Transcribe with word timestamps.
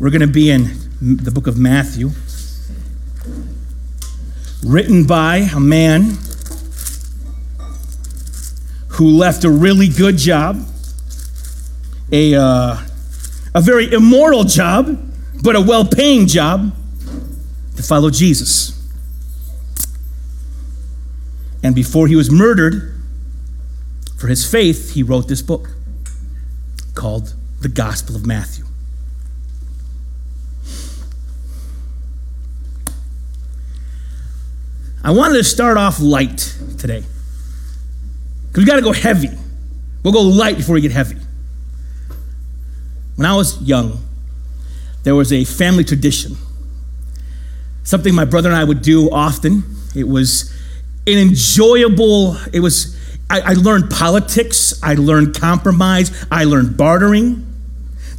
We're 0.00 0.10
going 0.10 0.20
to 0.20 0.28
be 0.28 0.48
in 0.48 0.70
the 1.00 1.32
book 1.32 1.48
of 1.48 1.58
Matthew, 1.58 2.10
written 4.64 5.08
by 5.08 5.48
a 5.52 5.58
man 5.58 6.18
who 8.90 9.10
left 9.10 9.42
a 9.42 9.50
really 9.50 9.88
good 9.88 10.16
job, 10.16 10.64
a, 12.12 12.32
uh, 12.36 12.76
a 13.56 13.60
very 13.60 13.92
immoral 13.92 14.44
job, 14.44 15.00
but 15.42 15.56
a 15.56 15.60
well 15.60 15.84
paying 15.84 16.28
job 16.28 16.72
to 17.74 17.82
follow 17.82 18.08
Jesus. 18.08 18.80
And 21.64 21.74
before 21.74 22.06
he 22.06 22.14
was 22.14 22.30
murdered 22.30 22.94
for 24.16 24.28
his 24.28 24.48
faith, 24.48 24.94
he 24.94 25.02
wrote 25.02 25.26
this 25.26 25.42
book 25.42 25.70
called 26.94 27.34
The 27.62 27.68
Gospel 27.68 28.14
of 28.14 28.24
Matthew. 28.24 28.67
I 35.08 35.10
wanted 35.10 35.38
to 35.38 35.44
start 35.44 35.78
off 35.78 36.00
light 36.00 36.54
today. 36.76 37.02
Because 38.48 38.62
we 38.62 38.66
got 38.66 38.76
to 38.76 38.82
go 38.82 38.92
heavy. 38.92 39.30
We'll 40.02 40.12
go 40.12 40.20
light 40.20 40.58
before 40.58 40.74
we 40.74 40.82
get 40.82 40.92
heavy. 40.92 41.16
When 43.16 43.24
I 43.24 43.34
was 43.34 43.58
young, 43.62 44.04
there 45.04 45.14
was 45.14 45.32
a 45.32 45.46
family 45.46 45.82
tradition. 45.82 46.36
Something 47.84 48.14
my 48.14 48.26
brother 48.26 48.50
and 48.50 48.58
I 48.58 48.64
would 48.64 48.82
do 48.82 49.10
often. 49.10 49.62
It 49.96 50.06
was 50.06 50.54
an 51.06 51.16
enjoyable, 51.16 52.36
it 52.52 52.60
was, 52.60 52.94
I, 53.30 53.40
I 53.40 53.52
learned 53.54 53.88
politics, 53.88 54.78
I 54.82 54.92
learned 54.92 55.34
compromise, 55.34 56.26
I 56.30 56.44
learned 56.44 56.76
bartering. 56.76 57.46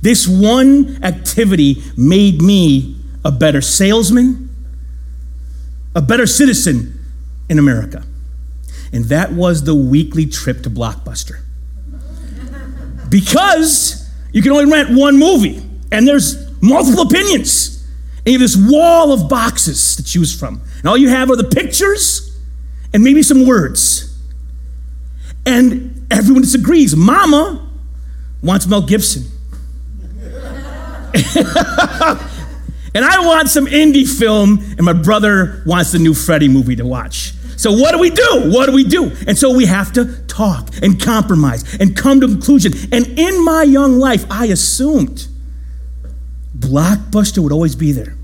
This 0.01 0.27
one 0.27 1.03
activity 1.03 1.83
made 1.95 2.41
me 2.41 2.99
a 3.23 3.31
better 3.31 3.61
salesman, 3.61 4.48
a 5.95 6.01
better 6.01 6.27
citizen 6.27 6.99
in 7.49 7.59
America. 7.59 8.03
And 8.91 9.05
that 9.05 9.31
was 9.31 9.63
the 9.63 9.75
weekly 9.75 10.25
trip 10.25 10.63
to 10.63 10.69
Blockbuster. 10.69 11.41
Because 13.09 14.09
you 14.31 14.41
can 14.41 14.51
only 14.51 14.71
rent 14.71 14.91
one 14.91 15.17
movie, 15.17 15.63
and 15.91 16.07
there's 16.07 16.49
multiple 16.61 17.03
opinions. 17.03 17.83
And 18.17 18.27
you 18.27 18.33
have 18.33 18.41
this 18.41 18.57
wall 18.57 19.11
of 19.11 19.29
boxes 19.29 19.95
to 19.95 20.03
choose 20.03 20.37
from. 20.37 20.61
And 20.77 20.85
all 20.85 20.97
you 20.97 21.09
have 21.09 21.31
are 21.31 21.35
the 21.35 21.45
pictures 21.45 22.37
and 22.93 23.03
maybe 23.03 23.23
some 23.23 23.47
words. 23.47 24.17
And 25.45 26.05
everyone 26.11 26.43
disagrees. 26.43 26.95
Mama 26.95 27.67
wants 28.43 28.67
Mel 28.67 28.81
Gibson. 28.81 29.23
and 32.93 33.05
I 33.05 33.19
want 33.25 33.49
some 33.49 33.65
indie 33.65 34.07
film, 34.07 34.59
and 34.59 34.81
my 34.81 34.93
brother 34.93 35.63
wants 35.65 35.91
the 35.91 35.99
new 35.99 36.13
Freddy 36.13 36.47
movie 36.47 36.75
to 36.75 36.85
watch. 36.85 37.33
So, 37.57 37.73
what 37.73 37.91
do 37.91 37.99
we 37.99 38.09
do? 38.09 38.43
What 38.45 38.67
do 38.67 38.71
we 38.71 38.85
do? 38.85 39.11
And 39.27 39.37
so 39.37 39.53
we 39.53 39.65
have 39.65 39.91
to 39.93 40.05
talk 40.27 40.69
and 40.81 41.01
compromise 41.01 41.75
and 41.75 41.95
come 41.95 42.21
to 42.21 42.27
conclusion. 42.27 42.71
And 42.91 43.19
in 43.19 43.43
my 43.43 43.63
young 43.63 43.99
life, 43.99 44.25
I 44.31 44.45
assumed 44.45 45.27
Blockbuster 46.57 47.39
would 47.39 47.51
always 47.51 47.75
be 47.75 47.91
there 47.91 48.15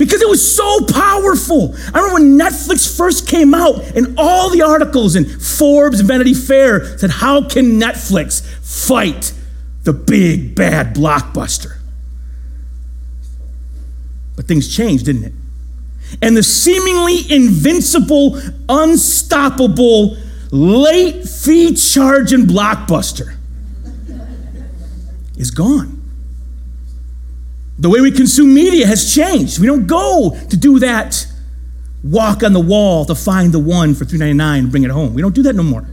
because 0.00 0.22
it 0.22 0.28
was 0.30 0.56
so 0.56 0.86
powerful. 0.86 1.74
I 1.92 1.98
remember 1.98 2.14
when 2.14 2.38
Netflix 2.38 2.96
first 2.96 3.28
came 3.28 3.52
out, 3.52 3.84
and 3.94 4.14
all 4.16 4.48
the 4.48 4.62
articles 4.62 5.14
in 5.14 5.26
Forbes 5.26 6.00
and 6.00 6.08
Vanity 6.08 6.32
Fair 6.32 6.96
said, 6.96 7.10
How 7.10 7.46
can 7.46 7.78
Netflix 7.78 8.42
fight 8.64 9.34
the 9.82 9.92
big 9.92 10.54
bad 10.54 10.96
blockbuster? 10.96 11.79
But 14.40 14.48
things 14.48 14.74
changed, 14.74 15.04
didn't 15.04 15.24
it? 15.24 15.32
And 16.22 16.34
the 16.34 16.42
seemingly 16.42 17.30
invincible, 17.30 18.40
unstoppable, 18.70 20.16
late 20.50 21.28
fee 21.28 21.74
charging 21.74 22.46
blockbuster 22.46 23.36
is 25.36 25.50
gone. 25.50 26.00
The 27.78 27.90
way 27.90 28.00
we 28.00 28.10
consume 28.12 28.54
media 28.54 28.86
has 28.86 29.14
changed. 29.14 29.60
We 29.60 29.66
don't 29.66 29.86
go 29.86 30.34
to 30.48 30.56
do 30.56 30.78
that 30.78 31.26
walk 32.02 32.42
on 32.42 32.54
the 32.54 32.60
wall 32.60 33.04
to 33.04 33.14
find 33.14 33.52
the 33.52 33.58
one 33.58 33.94
for 33.94 34.06
$3.99 34.06 34.58
and 34.58 34.70
bring 34.70 34.84
it 34.84 34.90
home. 34.90 35.12
We 35.12 35.20
don't 35.20 35.34
do 35.34 35.42
that 35.42 35.54
no 35.54 35.62
more. 35.62 35.86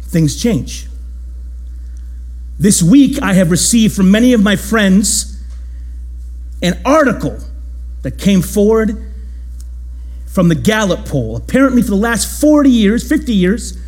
Things 0.00 0.42
change. 0.42 0.88
This 2.58 2.82
week, 2.82 3.20
I 3.22 3.34
have 3.34 3.50
received 3.50 3.94
from 3.94 4.10
many 4.10 4.32
of 4.32 4.42
my 4.42 4.56
friends 4.56 5.42
an 6.62 6.80
article 6.84 7.38
that 8.02 8.18
came 8.18 8.40
forward 8.40 9.12
from 10.26 10.48
the 10.48 10.54
Gallup 10.54 11.06
poll. 11.06 11.36
Apparently, 11.36 11.82
for 11.82 11.90
the 11.90 11.96
last 11.96 12.40
40 12.40 12.70
years, 12.70 13.06
50 13.08 13.34
years, 13.34 13.78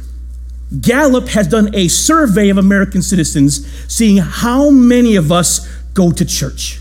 Gallup 0.80 1.28
has 1.28 1.48
done 1.48 1.74
a 1.74 1.88
survey 1.88 2.50
of 2.50 2.58
American 2.58 3.00
citizens 3.00 3.66
seeing 3.90 4.18
how 4.18 4.70
many 4.70 5.16
of 5.16 5.32
us 5.32 5.66
go 5.94 6.10
to 6.10 6.24
church. 6.24 6.80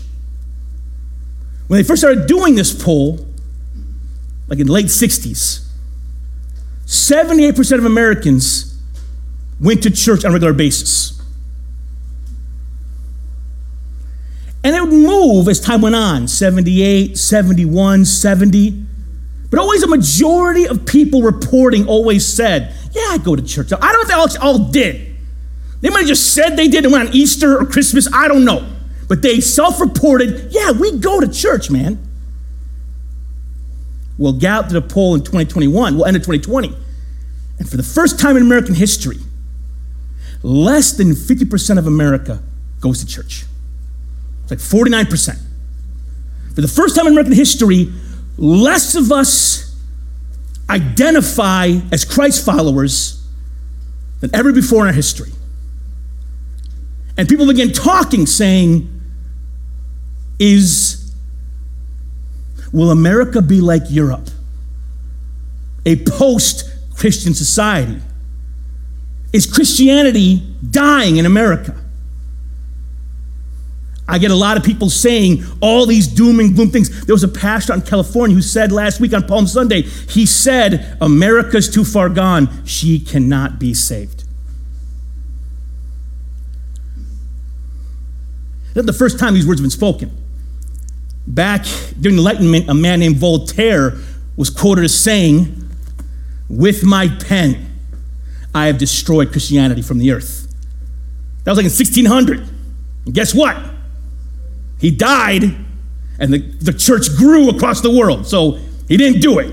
When 1.68 1.78
they 1.78 1.84
first 1.84 2.02
started 2.02 2.26
doing 2.26 2.54
this 2.54 2.72
poll, 2.72 3.26
like 4.46 4.58
in 4.58 4.66
the 4.66 4.72
late 4.72 4.86
60s, 4.86 5.66
78% 6.86 7.78
of 7.78 7.84
Americans 7.84 8.78
went 9.60 9.82
to 9.82 9.90
church 9.90 10.24
on 10.24 10.30
a 10.30 10.34
regular 10.34 10.54
basis. 10.54 11.17
And 14.64 14.74
it 14.74 14.82
would 14.82 14.92
move 14.92 15.48
as 15.48 15.60
time 15.60 15.82
went 15.82 15.94
on 15.94 16.26
78, 16.26 17.16
71, 17.16 18.04
70. 18.04 18.84
But 19.50 19.60
always 19.60 19.82
a 19.82 19.86
majority 19.86 20.66
of 20.66 20.84
people 20.84 21.22
reporting 21.22 21.86
always 21.86 22.26
said, 22.26 22.74
Yeah, 22.92 23.02
I 23.10 23.18
go 23.18 23.36
to 23.36 23.42
church. 23.42 23.72
I 23.72 23.76
don't 23.76 24.08
know 24.08 24.24
if 24.24 24.32
they 24.32 24.38
all, 24.40 24.58
did. 24.70 25.16
They 25.80 25.90
might 25.90 26.00
have 26.00 26.08
just 26.08 26.34
said 26.34 26.56
they 26.56 26.68
did 26.68 26.84
and 26.84 26.92
went 26.92 27.08
on 27.08 27.14
Easter 27.14 27.58
or 27.58 27.64
Christmas. 27.64 28.12
I 28.12 28.26
don't 28.26 28.44
know. 28.44 28.68
But 29.08 29.22
they 29.22 29.40
self 29.40 29.80
reported, 29.80 30.48
Yeah, 30.50 30.72
we 30.72 30.98
go 30.98 31.20
to 31.20 31.28
church, 31.28 31.70
man. 31.70 32.04
Well, 34.18 34.32
Gallup 34.32 34.68
did 34.68 34.76
a 34.76 34.80
poll 34.80 35.14
in 35.14 35.20
2021, 35.20 35.96
well, 35.96 36.04
end 36.04 36.16
of 36.16 36.22
2020. 36.22 36.76
And 37.60 37.68
for 37.68 37.76
the 37.76 37.84
first 37.84 38.18
time 38.18 38.36
in 38.36 38.42
American 38.42 38.74
history, 38.74 39.18
less 40.42 40.92
than 40.92 41.12
50% 41.12 41.78
of 41.78 41.86
America 41.86 42.42
goes 42.80 42.98
to 42.98 43.06
church. 43.06 43.44
It's 44.50 44.72
like 44.72 44.86
49%. 44.86 45.38
For 46.54 46.60
the 46.60 46.68
first 46.68 46.96
time 46.96 47.06
in 47.06 47.12
American 47.12 47.34
history, 47.34 47.92
less 48.36 48.94
of 48.94 49.12
us 49.12 49.76
identify 50.68 51.72
as 51.92 52.04
Christ 52.04 52.44
followers 52.44 53.24
than 54.20 54.34
ever 54.34 54.52
before 54.52 54.82
in 54.82 54.88
our 54.88 54.92
history. 54.92 55.30
And 57.16 57.28
people 57.28 57.46
begin 57.46 57.72
talking, 57.72 58.26
saying, 58.26 58.88
Is, 60.38 61.12
will 62.72 62.90
America 62.90 63.42
be 63.42 63.60
like 63.60 63.82
Europe? 63.88 64.28
A 65.84 65.96
post 66.04 66.70
Christian 66.96 67.34
society? 67.34 68.00
Is 69.32 69.46
Christianity 69.46 70.42
dying 70.70 71.16
in 71.16 71.26
America? 71.26 71.76
I 74.08 74.16
get 74.18 74.30
a 74.30 74.34
lot 74.34 74.56
of 74.56 74.64
people 74.64 74.88
saying 74.88 75.44
all 75.60 75.84
these 75.84 76.08
doom 76.08 76.40
and 76.40 76.54
gloom 76.54 76.70
things. 76.70 77.04
There 77.04 77.14
was 77.14 77.24
a 77.24 77.28
pastor 77.28 77.74
in 77.74 77.82
California 77.82 78.34
who 78.34 78.40
said 78.40 78.72
last 78.72 79.00
week 79.00 79.12
on 79.12 79.26
Palm 79.26 79.46
Sunday, 79.46 79.82
he 79.82 80.24
said, 80.24 80.96
America's 81.02 81.68
too 81.68 81.84
far 81.84 82.08
gone. 82.08 82.64
She 82.64 82.98
cannot 82.98 83.58
be 83.58 83.74
saved. 83.74 84.24
That's 88.72 88.86
the 88.86 88.94
first 88.94 89.18
time 89.18 89.34
these 89.34 89.46
words 89.46 89.60
have 89.60 89.64
been 89.64 89.70
spoken. 89.70 90.10
Back 91.26 91.66
during 92.00 92.16
the 92.16 92.22
Enlightenment, 92.22 92.70
a 92.70 92.74
man 92.74 93.00
named 93.00 93.16
Voltaire 93.16 93.98
was 94.36 94.48
quoted 94.48 94.84
as 94.84 94.98
saying, 94.98 95.68
With 96.48 96.82
my 96.82 97.08
pen, 97.08 97.66
I 98.54 98.68
have 98.68 98.78
destroyed 98.78 99.32
Christianity 99.32 99.82
from 99.82 99.98
the 99.98 100.12
earth. 100.12 100.46
That 101.44 101.50
was 101.50 101.58
like 101.58 101.66
in 101.66 101.72
1600. 101.72 102.48
And 103.04 103.14
guess 103.14 103.34
what? 103.34 103.56
He 104.80 104.90
died, 104.90 105.44
and 106.18 106.32
the, 106.32 106.38
the 106.38 106.72
church 106.72 107.08
grew 107.16 107.50
across 107.50 107.80
the 107.80 107.90
world. 107.90 108.26
So 108.26 108.58
he 108.88 108.96
didn't 108.96 109.20
do 109.20 109.38
it. 109.38 109.50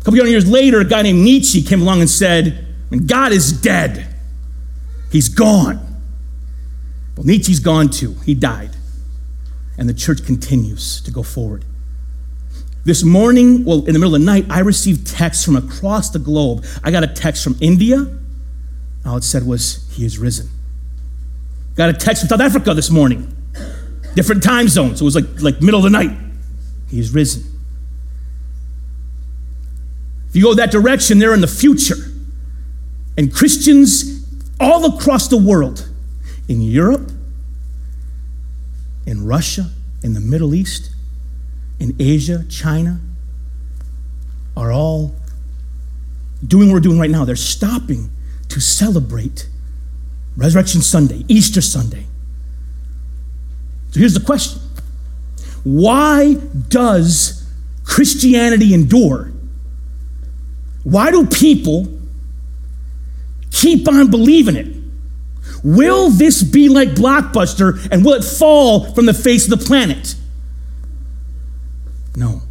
A 0.00 0.04
couple 0.04 0.20
of 0.20 0.28
years 0.28 0.48
later, 0.48 0.80
a 0.80 0.84
guy 0.84 1.02
named 1.02 1.20
Nietzsche 1.20 1.62
came 1.62 1.82
along 1.82 2.00
and 2.00 2.10
said, 2.10 2.66
When 2.88 3.06
God 3.06 3.32
is 3.32 3.52
dead. 3.52 4.14
He's 5.10 5.28
gone. 5.28 5.76
Well, 7.16 7.24
Nietzsche's 7.24 7.60
gone 7.60 7.88
too. 7.88 8.14
He 8.24 8.34
died. 8.34 8.70
And 9.78 9.88
the 9.88 9.94
church 9.94 10.26
continues 10.26 11.00
to 11.02 11.10
go 11.10 11.22
forward. 11.22 11.64
This 12.84 13.02
morning, 13.02 13.64
well, 13.64 13.78
in 13.78 13.94
the 13.94 13.98
middle 13.98 14.14
of 14.14 14.20
the 14.20 14.26
night, 14.26 14.44
I 14.50 14.58
received 14.60 15.06
texts 15.06 15.44
from 15.44 15.56
across 15.56 16.10
the 16.10 16.18
globe. 16.18 16.66
I 16.82 16.90
got 16.90 17.02
a 17.02 17.06
text 17.06 17.42
from 17.42 17.56
India, 17.60 18.06
All 19.06 19.16
it 19.16 19.24
said 19.24 19.46
was, 19.46 19.88
He 19.92 20.04
is 20.04 20.18
risen. 20.18 20.50
Got 21.76 21.90
a 21.90 21.92
text 21.94 22.22
from 22.22 22.28
South 22.28 22.40
Africa 22.40 22.74
this 22.74 22.90
morning. 22.90 23.34
Different 24.14 24.42
time 24.42 24.68
zones. 24.68 25.00
It 25.00 25.04
was 25.04 25.14
like, 25.14 25.42
like 25.42 25.60
middle 25.60 25.78
of 25.78 25.84
the 25.84 25.90
night. 25.90 26.16
He's 26.88 27.12
risen. 27.12 27.42
If 30.28 30.36
you 30.36 30.42
go 30.42 30.54
that 30.54 30.70
direction, 30.70 31.18
they're 31.18 31.34
in 31.34 31.40
the 31.40 31.46
future. 31.46 31.96
And 33.16 33.32
Christians 33.32 34.24
all 34.60 34.96
across 34.96 35.28
the 35.28 35.36
world, 35.36 35.88
in 36.48 36.60
Europe, 36.60 37.10
in 39.06 39.26
Russia, 39.26 39.70
in 40.02 40.14
the 40.14 40.20
Middle 40.20 40.54
East, 40.54 40.90
in 41.78 41.94
Asia, 41.98 42.44
China, 42.48 43.00
are 44.56 44.72
all 44.72 45.14
doing 46.46 46.68
what 46.68 46.74
we're 46.74 46.80
doing 46.80 46.98
right 46.98 47.10
now. 47.10 47.24
They're 47.24 47.36
stopping 47.36 48.10
to 48.48 48.60
celebrate 48.60 49.48
Resurrection 50.36 50.82
Sunday, 50.82 51.24
Easter 51.28 51.60
Sunday. 51.60 52.06
So 53.94 54.00
here's 54.00 54.14
the 54.14 54.24
question 54.26 54.60
Why 55.62 56.34
does 56.68 57.48
Christianity 57.84 58.74
endure? 58.74 59.30
Why 60.82 61.12
do 61.12 61.24
people 61.26 61.86
keep 63.52 63.88
on 63.88 64.10
believing 64.10 64.56
it? 64.56 64.74
Will 65.62 66.10
this 66.10 66.42
be 66.42 66.68
like 66.68 66.88
Blockbuster 66.90 67.88
and 67.92 68.04
will 68.04 68.14
it 68.14 68.24
fall 68.24 68.92
from 68.94 69.06
the 69.06 69.14
face 69.14 69.44
of 69.50 69.56
the 69.58 69.64
planet? 69.64 70.16
No. 72.16 72.42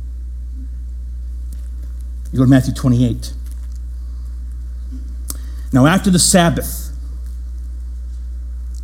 You 2.32 2.40
go 2.40 2.46
to 2.46 2.50
Matthew 2.50 2.74
28. 2.74 3.34
Now, 5.74 5.88
after 5.88 6.10
the 6.10 6.20
Sabbath, 6.20 6.96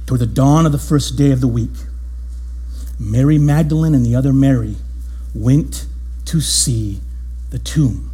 toward 0.06 0.20
the 0.20 0.28
dawn 0.28 0.66
of 0.66 0.74
the 0.74 0.78
first 0.78 1.18
day 1.18 1.32
of 1.32 1.40
the 1.40 1.48
week, 1.48 1.72
Mary 3.00 3.38
Magdalene 3.38 3.96
and 3.96 4.06
the 4.06 4.16
other 4.16 4.34
Mary 4.34 4.76
went 5.34 5.86
to 6.26 6.42
see 6.42 7.00
the 7.50 7.60
tomb. 7.60 8.12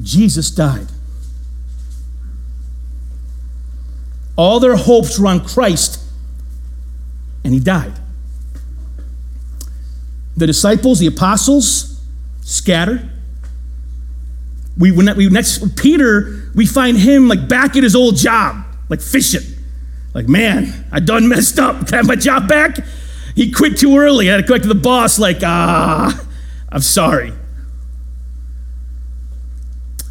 Jesus 0.00 0.50
died. 0.50 0.88
All 4.36 4.60
their 4.60 4.76
hopes 4.76 5.18
were 5.18 5.28
on 5.28 5.44
Christ, 5.44 6.00
and 7.44 7.54
he 7.54 7.60
died. 7.60 7.92
The 10.36 10.46
disciples, 10.46 10.98
the 10.98 11.06
apostles, 11.06 12.00
scattered. 12.42 13.10
We, 14.78 14.90
we 14.90 15.28
next 15.28 15.76
Peter, 15.76 16.50
we 16.54 16.66
find 16.66 16.96
him 16.96 17.28
like 17.28 17.48
back 17.48 17.76
at 17.76 17.82
his 17.82 17.94
old 17.94 18.16
job, 18.16 18.64
like 18.88 19.00
fishing. 19.00 19.51
Like, 20.14 20.28
man, 20.28 20.86
I 20.92 21.00
done 21.00 21.28
messed 21.28 21.58
up. 21.58 21.86
Can 21.86 21.94
I 21.94 21.96
have 21.98 22.06
my 22.06 22.16
job 22.16 22.48
back? 22.48 22.78
He 23.34 23.50
quit 23.50 23.78
too 23.78 23.96
early. 23.96 24.28
I 24.28 24.34
had 24.34 24.42
to 24.42 24.46
go 24.46 24.54
back 24.54 24.62
to 24.62 24.68
the 24.68 24.74
boss, 24.74 25.18
like, 25.18 25.38
ah, 25.42 26.24
I'm 26.68 26.82
sorry. 26.82 27.32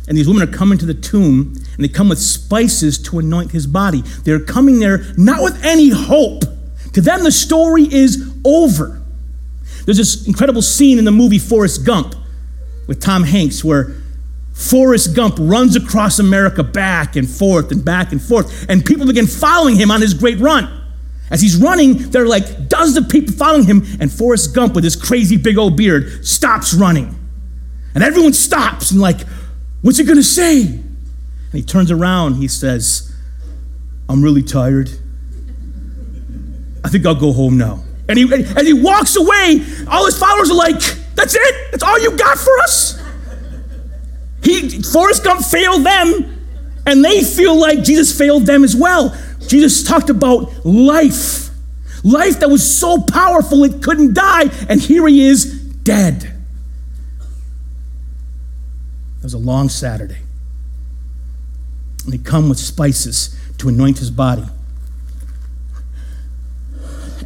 And 0.07 0.17
these 0.17 0.27
women 0.27 0.43
are 0.43 0.51
coming 0.51 0.77
to 0.79 0.85
the 0.85 0.95
tomb, 0.95 1.53
and 1.75 1.83
they 1.83 1.87
come 1.87 2.09
with 2.09 2.19
spices 2.19 2.97
to 3.03 3.19
anoint 3.19 3.51
his 3.51 3.67
body. 3.67 4.01
They're 4.23 4.43
coming 4.43 4.79
there 4.79 5.05
not 5.17 5.43
with 5.43 5.63
any 5.63 5.89
hope. 5.89 6.43
To 6.93 7.01
them, 7.01 7.23
the 7.23 7.31
story 7.31 7.83
is 7.83 8.33
over. 8.43 9.01
There's 9.85 9.97
this 9.97 10.27
incredible 10.27 10.61
scene 10.61 10.97
in 10.97 11.05
the 11.05 11.11
movie 11.11 11.39
Forrest 11.39 11.85
Gump 11.85 12.15
with 12.87 12.99
Tom 12.99 13.23
Hanks 13.23 13.63
where 13.63 13.95
Forrest 14.53 15.15
Gump 15.15 15.35
runs 15.39 15.75
across 15.75 16.19
America 16.19 16.63
back 16.63 17.15
and 17.15 17.29
forth 17.29 17.71
and 17.71 17.83
back 17.83 18.11
and 18.11 18.21
forth, 18.21 18.69
and 18.69 18.85
people 18.85 19.07
begin 19.07 19.27
following 19.27 19.75
him 19.75 19.91
on 19.91 20.01
his 20.01 20.13
great 20.13 20.39
run. 20.39 20.77
As 21.29 21.41
he's 21.41 21.55
running, 21.55 22.09
there 22.09 22.23
are 22.23 22.27
like 22.27 22.67
dozens 22.67 22.97
of 22.97 23.09
people 23.09 23.33
following 23.33 23.65
him, 23.65 23.83
and 23.99 24.11
Forrest 24.11 24.53
Gump, 24.53 24.75
with 24.75 24.83
his 24.83 24.95
crazy 24.95 25.37
big 25.37 25.57
old 25.57 25.77
beard, 25.77 26.25
stops 26.25 26.73
running. 26.73 27.17
And 27.95 28.03
everyone 28.03 28.33
stops 28.33 28.91
and, 28.91 28.99
like, 28.99 29.21
what's 29.81 29.97
he 29.97 30.03
gonna 30.03 30.23
say? 30.23 30.61
And 30.61 30.83
he 31.53 31.63
turns 31.63 31.91
around, 31.91 32.35
he 32.35 32.47
says, 32.47 33.13
I'm 34.09 34.21
really 34.21 34.43
tired. 34.43 34.89
I 36.83 36.89
think 36.89 37.05
I'll 37.05 37.15
go 37.15 37.31
home 37.31 37.57
now. 37.57 37.83
And 38.09 38.17
he, 38.17 38.33
as 38.33 38.67
he 38.67 38.73
walks 38.73 39.15
away, 39.15 39.65
all 39.89 40.05
his 40.05 40.17
followers 40.17 40.49
are 40.49 40.55
like, 40.55 40.79
That's 41.15 41.35
it? 41.35 41.71
That's 41.71 41.83
all 41.83 41.99
you 41.99 42.17
got 42.17 42.37
for 42.37 42.57
us? 42.59 43.00
He, 44.43 44.81
Forrest 44.81 45.23
Gump 45.23 45.45
failed 45.45 45.85
them, 45.85 46.47
and 46.85 47.05
they 47.05 47.23
feel 47.23 47.55
like 47.59 47.83
Jesus 47.83 48.17
failed 48.17 48.45
them 48.45 48.63
as 48.63 48.75
well. 48.75 49.15
Jesus 49.47 49.83
talked 49.83 50.09
about 50.09 50.65
life, 50.65 51.49
life 52.03 52.39
that 52.39 52.49
was 52.49 52.79
so 52.79 53.01
powerful 53.01 53.63
it 53.63 53.83
couldn't 53.83 54.13
die, 54.13 54.49
and 54.67 54.81
here 54.81 55.07
he 55.07 55.27
is 55.27 55.45
dead. 55.83 56.23
It 59.19 59.23
was 59.23 59.33
a 59.33 59.39
long 59.39 59.69
Saturday. 59.69 60.17
And 62.05 62.13
they 62.13 62.17
come 62.17 62.49
with 62.49 62.57
spices 62.57 63.35
to 63.59 63.69
anoint 63.69 63.99
his 63.99 64.09
body. 64.09 64.45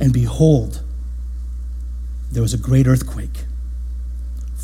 And 0.01 0.11
behold, 0.11 0.81
there 2.31 2.41
was 2.41 2.53
a 2.53 2.57
great 2.57 2.85
earthquake 2.85 3.45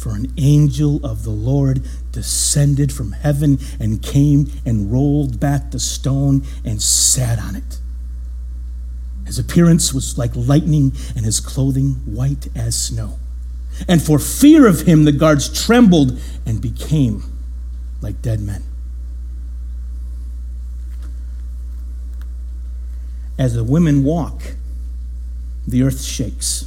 for 0.02 0.16
an 0.16 0.34
angel 0.36 1.00
of 1.06 1.24
the 1.24 1.30
Lord 1.30 1.84
descended 2.12 2.92
from 2.92 3.12
heaven 3.12 3.60
and 3.80 4.02
came 4.02 4.52
and 4.66 4.92
rolled 4.92 5.40
back 5.40 5.70
the 5.70 5.80
stone 5.80 6.44
and 6.66 6.82
sat 6.82 7.38
on 7.38 7.56
it. 7.56 7.78
His 9.28 9.38
appearance 9.38 9.94
was 9.94 10.18
like 10.18 10.32
lightning, 10.36 10.94
and 11.16 11.24
his 11.24 11.40
clothing 11.40 12.02
white 12.06 12.48
as 12.56 12.76
snow. 12.76 13.20
And 13.88 14.02
for 14.02 14.18
fear 14.18 14.66
of 14.66 14.82
him, 14.82 15.06
the 15.06 15.12
guards 15.12 15.48
trembled 15.66 16.20
and 16.48 16.60
became 16.60 17.24
like 18.02 18.24
dead 18.24 18.40
men. 18.40 18.64
As 23.38 23.54
the 23.54 23.64
women 23.64 24.04
walk, 24.04 24.56
the 25.68 25.84
earth 25.84 26.02
shakes. 26.02 26.66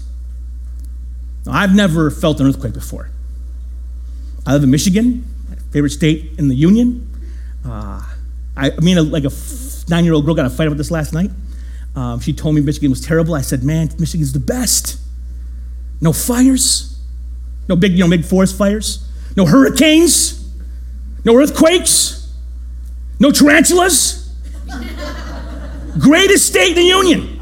Now, 1.45 1.53
I've 1.53 1.75
never 1.75 2.13
felt 2.13 2.41
an 2.41 2.47
earthquake 2.47 2.75
before. 2.75 3.11
I 4.47 4.53
live 4.53 4.63
in 4.63 4.71
Michigan, 4.71 5.25
favorite 5.73 5.91
state 5.91 6.33
in 6.39 6.49
the 6.49 6.55
union. 6.55 7.09
Uh, 7.65 8.03
I, 8.57 8.71
I 8.71 8.81
mean, 8.81 9.11
like 9.11 9.25
a 9.25 9.31
nine 9.89 10.05
year 10.05 10.15
old 10.15 10.27
girl 10.27 10.35
got 10.35 10.47
a 10.47 10.51
fight 10.51 10.67
about 10.67 10.77
this 10.77 10.91
last 10.91 11.13
night. 11.13 11.31
Um, 11.97 12.21
she 12.21 12.33
told 12.33 12.55
me 12.55 12.61
Michigan 12.61 12.91
was 12.91 13.01
terrible. 13.01 13.35
I 13.35 13.41
said, 13.41 13.63
man, 13.63 13.89
Michigan's 13.99 14.33
the 14.33 14.41
best. 14.41 14.99
No 16.01 16.13
fires, 16.13 17.01
no 17.69 17.77
big, 17.77 17.93
you 17.93 18.01
know, 18.01 18.11
big 18.11 18.25
forest 18.25 18.59
fires, 18.59 19.09
no 19.37 19.47
hurricanes, 19.47 20.47
no 21.25 21.37
earthquakes, 21.37 22.33
no 23.19 23.31
tarantulas. 23.31 24.33
Greatest 25.99 26.47
state 26.47 26.71
in 26.71 26.75
the 26.75 26.83
union. 26.83 27.41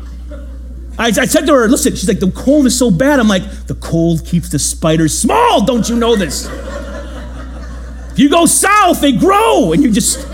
I, 0.98 1.06
I, 1.06 1.10
said 1.10 1.46
to 1.46 1.54
her, 1.54 1.68
listen, 1.68 1.92
she's 1.92 2.06
like, 2.06 2.20
the 2.20 2.30
cold 2.30 2.66
is 2.66 2.78
so 2.78 2.90
bad. 2.90 3.18
I'm 3.18 3.26
like, 3.28 3.66
the 3.66 3.74
cold 3.74 4.26
keeps 4.26 4.50
the 4.50 4.58
spiders 4.58 5.18
small. 5.18 5.64
Don't 5.64 5.88
you 5.88 5.96
know 5.96 6.14
this? 6.14 6.46
You 8.16 8.28
go 8.28 8.46
south, 8.46 9.00
they 9.00 9.12
grow, 9.12 9.72
and 9.72 9.82
you 9.82 9.90
just. 9.90 10.28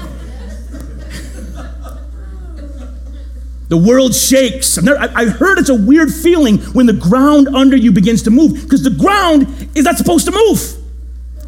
The 3.69 3.77
world 3.77 4.15
shakes. 4.15 4.79
I 4.79 5.27
heard 5.27 5.59
it's 5.59 5.69
a 5.69 5.75
weird 5.75 6.13
feeling 6.13 6.59
when 6.73 6.87
the 6.87 6.95
ground 6.95 7.49
under 7.49 7.77
you 7.77 7.93
begins 7.93 8.23
to 8.23 8.31
move 8.31 8.55
because 8.55 8.83
the 8.83 8.91
ground 8.91 9.69
is 9.75 9.85
not 9.85 9.99
supposed 9.99 10.25
to 10.25 10.33
move 10.33 10.79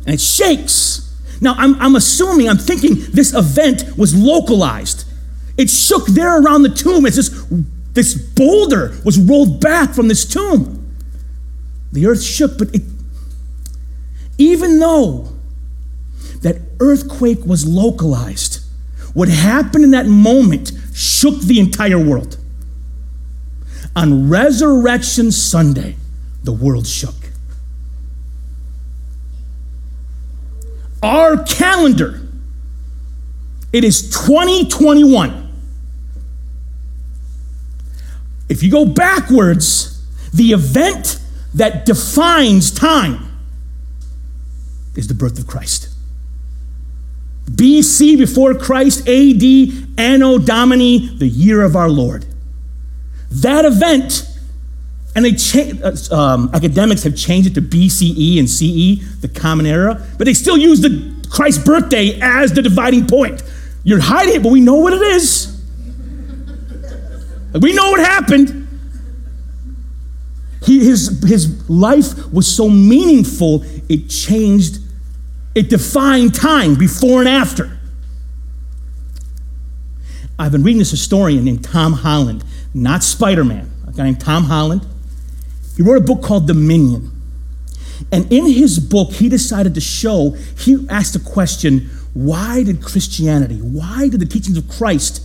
and 0.06 0.14
it 0.14 0.20
shakes. 0.20 1.06
Now, 1.40 1.54
I'm, 1.56 1.80
I'm 1.80 1.96
assuming, 1.96 2.48
I'm 2.48 2.58
thinking 2.58 2.96
this 3.12 3.34
event 3.34 3.96
was 3.96 4.14
localized. 4.14 5.06
It 5.56 5.70
shook 5.70 6.06
there 6.06 6.40
around 6.40 6.62
the 6.62 6.68
tomb 6.68 7.06
as 7.06 7.16
this, 7.16 7.30
this 7.92 8.14
boulder 8.14 8.94
was 9.04 9.18
rolled 9.18 9.60
back 9.60 9.94
from 9.94 10.08
this 10.08 10.24
tomb. 10.24 10.94
The 11.92 12.06
earth 12.06 12.22
shook, 12.22 12.58
but 12.58 12.74
it, 12.74 12.82
even 14.36 14.78
though 14.78 15.32
earthquake 16.80 17.44
was 17.44 17.66
localized. 17.66 18.64
What 19.14 19.28
happened 19.28 19.84
in 19.84 19.90
that 19.90 20.06
moment 20.06 20.72
shook 20.94 21.40
the 21.40 21.60
entire 21.60 21.98
world. 21.98 22.38
On 23.96 24.28
Resurrection 24.28 25.32
Sunday, 25.32 25.96
the 26.42 26.52
world 26.52 26.86
shook. 26.86 27.14
Our 31.02 31.42
calendar, 31.44 32.20
it 33.72 33.84
is 33.84 34.10
2021. 34.10 35.48
If 38.48 38.62
you 38.62 38.70
go 38.70 38.84
backwards, 38.84 40.02
the 40.32 40.52
event 40.52 41.20
that 41.54 41.86
defines 41.86 42.70
time 42.70 43.26
is 44.96 45.08
the 45.08 45.14
birth 45.14 45.38
of 45.38 45.46
Christ. 45.46 45.89
BC 47.54 48.18
before 48.18 48.54
Christ, 48.54 49.08
AD, 49.08 49.98
Anno 49.98 50.38
Domini, 50.38 51.08
the 51.16 51.26
year 51.26 51.62
of 51.62 51.76
our 51.76 51.88
Lord. 51.88 52.26
That 53.30 53.64
event, 53.64 54.26
and 55.14 55.24
they 55.24 55.32
cha- 55.32 55.72
uh, 55.82 56.14
um, 56.14 56.50
academics 56.52 57.02
have 57.04 57.16
changed 57.16 57.50
it 57.50 57.54
to 57.54 57.62
BCE 57.62 58.38
and 58.38 58.48
CE, 58.48 59.20
the 59.20 59.28
Common 59.28 59.66
Era, 59.66 60.06
but 60.18 60.24
they 60.24 60.34
still 60.34 60.56
use 60.56 60.80
the 60.80 61.14
Christ's 61.30 61.64
birthday 61.64 62.18
as 62.20 62.52
the 62.52 62.62
dividing 62.62 63.06
point. 63.06 63.42
You're 63.84 64.00
hiding 64.00 64.36
it, 64.36 64.42
but 64.42 64.52
we 64.52 64.60
know 64.60 64.76
what 64.76 64.92
it 64.92 65.02
is. 65.02 65.56
We 67.54 67.72
know 67.72 67.90
what 67.90 68.00
happened. 68.00 68.68
He, 70.62 70.84
his, 70.84 71.22
his 71.24 71.68
life 71.70 72.32
was 72.32 72.46
so 72.46 72.68
meaningful, 72.68 73.64
it 73.88 74.08
changed, 74.08 74.78
it 75.54 75.68
defined 75.68 76.34
time 76.34 76.74
before 76.74 77.20
and 77.20 77.28
after. 77.28 77.78
I've 80.38 80.52
been 80.52 80.62
reading 80.62 80.78
this 80.78 80.90
historian 80.90 81.44
named 81.44 81.64
Tom 81.64 81.92
Holland, 81.92 82.44
not 82.72 83.02
Spider 83.02 83.44
Man, 83.44 83.70
a 83.86 83.92
guy 83.92 84.04
named 84.04 84.20
Tom 84.20 84.44
Holland. 84.44 84.86
He 85.76 85.82
wrote 85.82 85.98
a 85.98 86.00
book 86.00 86.22
called 86.22 86.46
Dominion. 86.46 87.10
And 88.10 88.32
in 88.32 88.46
his 88.46 88.78
book, 88.78 89.12
he 89.12 89.28
decided 89.28 89.74
to 89.74 89.80
show, 89.80 90.30
he 90.58 90.86
asked 90.88 91.12
the 91.12 91.20
question 91.20 91.90
why 92.14 92.64
did 92.64 92.82
Christianity, 92.82 93.58
why 93.58 94.08
did 94.08 94.20
the 94.20 94.26
teachings 94.26 94.56
of 94.56 94.68
Christ 94.68 95.24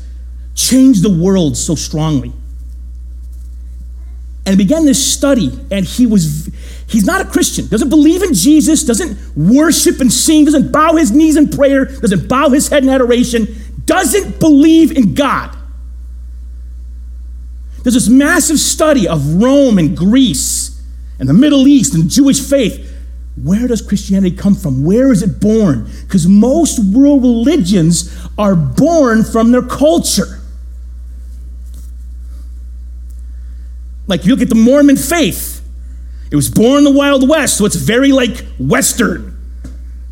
change 0.54 1.02
the 1.02 1.10
world 1.10 1.58
so 1.58 1.76
strongly? 1.76 2.32
And 4.46 4.58
began 4.58 4.86
this 4.86 5.14
study, 5.14 5.52
and 5.72 5.86
he 5.86 6.06
was, 6.06 6.52
he's 6.88 7.06
not 7.06 7.20
a 7.20 7.26
Christian, 7.26 7.68
doesn't 7.68 7.90
believe 7.90 8.22
in 8.22 8.34
Jesus, 8.34 8.84
doesn't 8.84 9.18
worship 9.36 10.00
and 10.00 10.14
sing, 10.14 10.46
doesn't 10.46 10.72
bow 10.72 10.96
his 10.96 11.12
knees 11.12 11.36
in 11.36 11.50
prayer, 11.50 11.86
doesn't 11.86 12.28
bow 12.28 12.50
his 12.50 12.68
head 12.68 12.84
in 12.84 12.90
adoration, 12.90 13.48
doesn't 13.86 14.40
believe 14.40 14.92
in 14.92 15.16
God. 15.16 15.56
There's 17.82 17.96
this 17.96 18.10
massive 18.10 18.60
study 18.60 19.08
of 19.08 19.42
Rome 19.42 19.78
and 19.78 19.98
Greece 19.98 20.82
and 21.20 21.30
the 21.30 21.34
Middle 21.34 21.68
East 21.68 21.94
and 21.94 22.10
Jewish 22.10 22.40
faith. 22.40 22.94
Where 23.44 23.68
does 23.68 23.82
Christianity 23.82 24.36
come 24.36 24.56
from? 24.56 24.84
Where 24.86 25.12
is 25.12 25.22
it 25.22 25.40
born? 25.40 25.90
Because 26.02 26.28
most 26.28 26.80
world 26.80 27.22
religions 27.22 28.16
are 28.38 28.56
born 28.56 29.24
from 29.24 29.52
their 29.52 29.62
culture. 29.62 30.35
Like 34.08 34.26
you 34.26 34.32
look 34.36 34.42
at 34.42 34.50
the 34.50 34.56
Mormon 34.56 34.98
faith, 34.98 35.62
it 36.32 36.36
was 36.36 36.50
born 36.50 36.80
in 36.80 36.84
the 36.84 36.92
Wild 36.92 37.28
West, 37.28 37.58
so 37.58 37.66
it's 37.66 37.76
very 37.76 38.12
like 38.12 38.46
Western. 38.60 39.38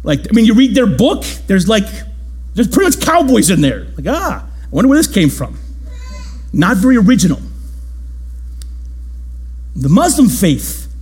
Like, 0.04 0.20
I 0.30 0.34
mean, 0.34 0.46
you 0.46 0.54
read 0.54 0.76
their 0.76 0.88
book, 0.88 1.24
there's 1.48 1.68
like, 1.68 1.86
there's 2.54 2.68
pretty 2.68 2.96
much 2.96 3.06
cowboys 3.06 3.50
in 3.50 3.62
there. 3.62 3.88
Like, 3.96 4.06
ah, 4.08 4.46
I 4.46 4.68
wonder 4.70 4.90
where 4.90 4.98
this 4.98 5.08
came 5.08 5.30
from. 5.30 5.58
Not 6.52 6.78
very 6.78 6.98
original. 6.98 7.42
The 9.76 9.90
Muslim 9.90 10.28
faith 10.28 10.94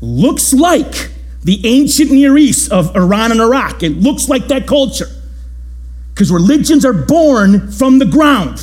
looks 0.00 0.52
like 0.52 1.10
the 1.44 1.60
ancient 1.64 2.10
Near 2.10 2.36
East 2.36 2.72
of 2.72 2.96
Iran 2.96 3.30
and 3.30 3.40
Iraq. 3.40 3.82
It 3.82 4.00
looks 4.00 4.28
like 4.28 4.48
that 4.48 4.66
culture. 4.66 5.08
Because 6.12 6.32
religions 6.32 6.84
are 6.84 6.92
born 6.92 7.70
from 7.70 7.98
the 8.00 8.06
ground. 8.06 8.58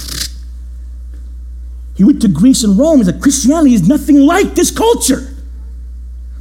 He 1.96 2.04
went 2.04 2.22
to 2.22 2.28
Greece 2.28 2.64
and 2.64 2.78
Rome. 2.78 2.98
He's 2.98 3.08
like, 3.08 3.22
Christianity 3.22 3.74
is 3.74 3.88
nothing 3.88 4.20
like 4.22 4.56
this 4.56 4.72
culture. 4.72 5.30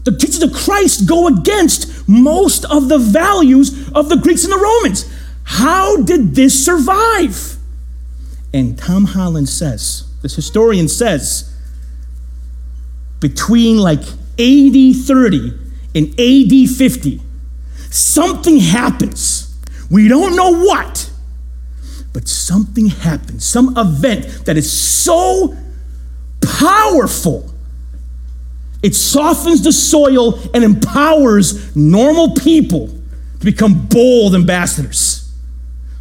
The 0.05 0.13
teachings 0.13 0.43
of 0.43 0.53
Christ 0.53 1.07
go 1.09 1.29
against 1.29 2.09
most 2.09 2.65
of 2.65 2.89
the 2.89 2.99
values 2.99 3.91
of 3.93 4.09
the 4.09 4.17
Greeks 4.17 4.45
and 4.45 4.53
the 4.53 4.59
Romans. 4.59 5.13
How 5.45 6.03
did 6.03 6.35
this 6.35 6.65
survive? 6.65 7.57
And 8.55 8.79
Tom 8.79 9.05
Holland 9.05 9.49
says, 9.49 10.05
this 10.23 10.35
historian 10.35 10.89
says, 10.89 11.53
between 13.21 13.79
like 13.79 14.01
AD 14.01 14.97
30 15.07 15.59
and 15.95 16.09
AD 16.19 16.77
50, 16.77 17.21
something 17.91 18.59
happens. 18.59 19.55
We 19.91 20.09
don't 20.09 20.35
know 20.35 20.65
what, 20.65 21.12
but 22.13 22.29
something 22.29 22.87
happens, 22.87 23.45
some 23.45 23.77
event 23.77 24.45
that 24.45 24.57
is 24.57 24.71
so 24.71 25.57
powerful. 26.43 27.51
It 28.83 28.95
softens 28.95 29.63
the 29.63 29.73
soil 29.73 30.39
and 30.53 30.65
empowers 30.65 31.75
normal 31.77 32.35
people 32.35 32.89
to 32.89 33.45
become 33.45 33.87
bold 33.87 34.35
ambassadors. 34.35 35.33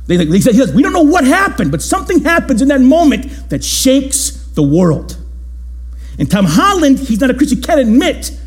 They, 0.07 0.17
they 0.17 0.41
said, 0.41 0.75
We 0.75 0.81
don't 0.81 0.93
know 0.93 1.01
what 1.03 1.25
happened, 1.25 1.71
but 1.71 1.81
something 1.81 2.23
happens 2.23 2.61
in 2.61 2.67
that 2.69 2.81
moment 2.81 3.49
that 3.49 3.63
shakes 3.63 4.31
the 4.55 4.63
world. 4.63 5.17
And 6.19 6.29
Tom 6.29 6.45
Holland, 6.45 6.99
he's 6.99 7.21
not 7.21 7.29
a 7.29 7.33
Christian, 7.33 7.61
can't 7.61 7.79
admit 7.79 8.37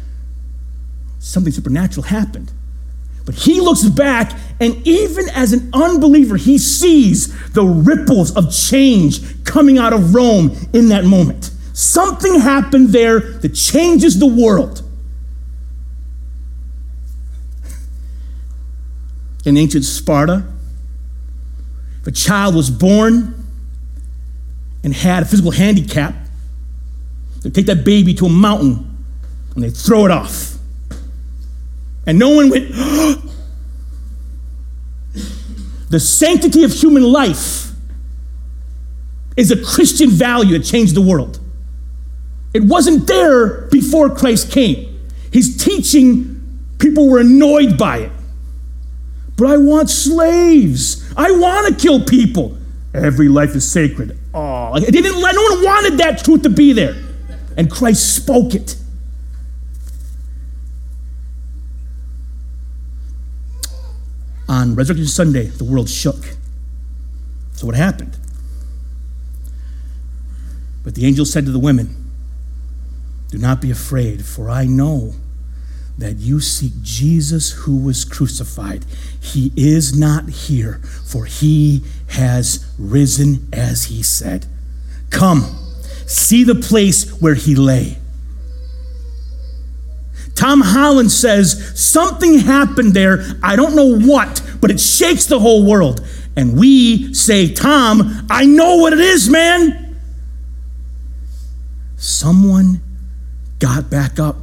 something 1.19 1.53
supernatural 1.53 2.05
happened. 2.05 2.53
But 3.25 3.35
he 3.35 3.61
looks 3.61 3.85
back, 3.85 4.33
and 4.61 4.87
even 4.87 5.29
as 5.31 5.53
an 5.53 5.71
unbeliever, 5.73 6.37
he 6.37 6.59
sees 6.59 7.33
the 7.53 7.65
ripples 7.65 8.35
of 8.37 8.53
change 8.53 9.45
coming 9.45 9.79
out 9.79 9.93
of 9.93 10.15
Rome 10.15 10.55
in 10.73 10.89
that 10.89 11.05
moment. 11.05 11.51
Something 11.73 12.41
happened 12.41 12.91
there 12.91 13.21
that 13.21 13.55
changes 13.55 14.19
the 14.19 14.27
world. 14.27 14.83
In 19.45 19.57
ancient 19.57 19.85
Sparta, 19.85 20.47
if 22.01 22.07
a 22.07 22.13
child 22.13 22.55
was 22.55 22.71
born 22.71 23.35
and 24.83 24.95
had 24.95 25.23
a 25.23 25.27
physical 25.27 25.51
handicap, 25.51 26.15
they'd 27.43 27.55
take 27.55 27.67
that 27.67 27.85
baby 27.85 28.15
to 28.15 28.27
a 28.27 28.31
mountain 28.31 28.97
and 29.55 29.65
they'd 29.65 29.77
throw 29.77 30.05
it 30.05 30.11
off. 30.11 30.59
And 32.07 32.19
no 32.19 32.31
one 32.31 32.51
went, 32.51 32.69
the 35.91 36.01
sanctity 36.01 36.65
of 36.65 36.73
human 36.73 37.03
life 37.03 37.71
is 39.37 39.51
a 39.51 39.63
Christian 39.63 40.11
value 40.11 40.59
that 40.59 40.65
changed 40.65 40.95
the 40.95 41.01
world. 41.01 41.41
It 42.53 42.63
wasn't 42.65 43.07
there 43.07 43.63
before 43.69 44.15
Christ 44.15 44.53
came. 44.53 45.01
His 45.33 45.57
teaching, 45.57 46.61
people 46.79 47.09
were 47.09 47.19
annoyed 47.19 47.77
by 47.77 47.99
it. 47.99 48.13
But 49.37 49.49
I 49.49 49.57
want 49.57 49.91
slaves. 49.91 51.13
I 51.17 51.33
want 51.33 51.67
to 51.69 51.83
kill 51.83 52.05
people. 52.05 52.57
Every 52.95 53.29
life 53.29 53.57
is 53.57 53.69
sacred. 53.71 54.17
Oh, 54.33 54.79
didn't. 54.79 55.21
No 55.21 55.21
one 55.21 55.65
wanted 55.65 55.99
that 55.99 56.23
truth 56.25 56.43
to 56.43 56.51
be 56.51 56.73
there, 56.73 56.95
and 57.57 57.69
Christ 57.69 58.15
spoke 58.15 58.55
it. 58.55 58.77
On 64.49 64.75
Resurrection 64.75 65.07
Sunday, 65.07 65.47
the 65.47 65.65
world 65.65 65.89
shook. 65.89 66.37
So 67.53 67.67
what 67.67 67.75
happened? 67.75 68.19
But 70.83 70.95
the 70.95 71.07
angel 71.07 71.25
said 71.25 71.47
to 71.47 71.53
the 71.53 71.59
women, 71.59 72.11
Do 73.31 73.39
not 73.39 73.61
be 73.61 73.71
afraid, 73.71 74.25
for 74.25 74.51
I 74.51 74.67
know 74.67 75.15
that 75.97 76.17
you 76.17 76.41
seek 76.41 76.73
Jesus 76.83 77.53
who 77.53 77.77
was 77.77 78.05
crucified. 78.05 78.85
He 79.21 79.53
is 79.57 79.99
not 79.99 80.29
here, 80.29 80.81
for 81.05 81.25
he 81.25 81.85
has 82.09 82.67
risen 82.79 83.49
as 83.53 83.85
he 83.85 84.03
said. 84.03 84.47
Come, 85.11 85.57
see 86.07 86.45
the 86.45 86.57
place 86.57 87.11
where 87.21 87.35
he 87.35 87.55
lay. 87.55 87.99
Tom 90.35 90.61
Holland 90.61 91.13
says 91.13 91.81
something 91.81 92.39
happened 92.41 92.93
there. 92.93 93.25
I 93.43 93.57
don't 93.57 93.77
know 93.77 93.99
what, 93.99 94.43
but 94.61 94.71
it 94.71 94.81
shakes 94.81 95.27
the 95.27 95.39
whole 95.39 95.65
world. 95.65 96.07
And 96.37 96.59
we 96.59 97.15
say, 97.15 97.53
Tom, 97.53 98.27
I 98.29 98.45
know 98.45 98.77
what 98.77 98.93
it 98.93 98.99
is, 98.99 99.31
man. 99.31 99.97
Someone 101.97 102.83
got 103.61 103.89
back 103.89 104.19
up. 104.19 104.37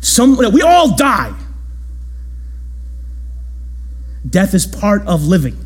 Some, 0.00 0.36
we 0.36 0.62
all 0.62 0.96
die. 0.96 1.34
Death 4.28 4.54
is 4.54 4.66
part 4.66 5.06
of 5.06 5.26
living. 5.26 5.56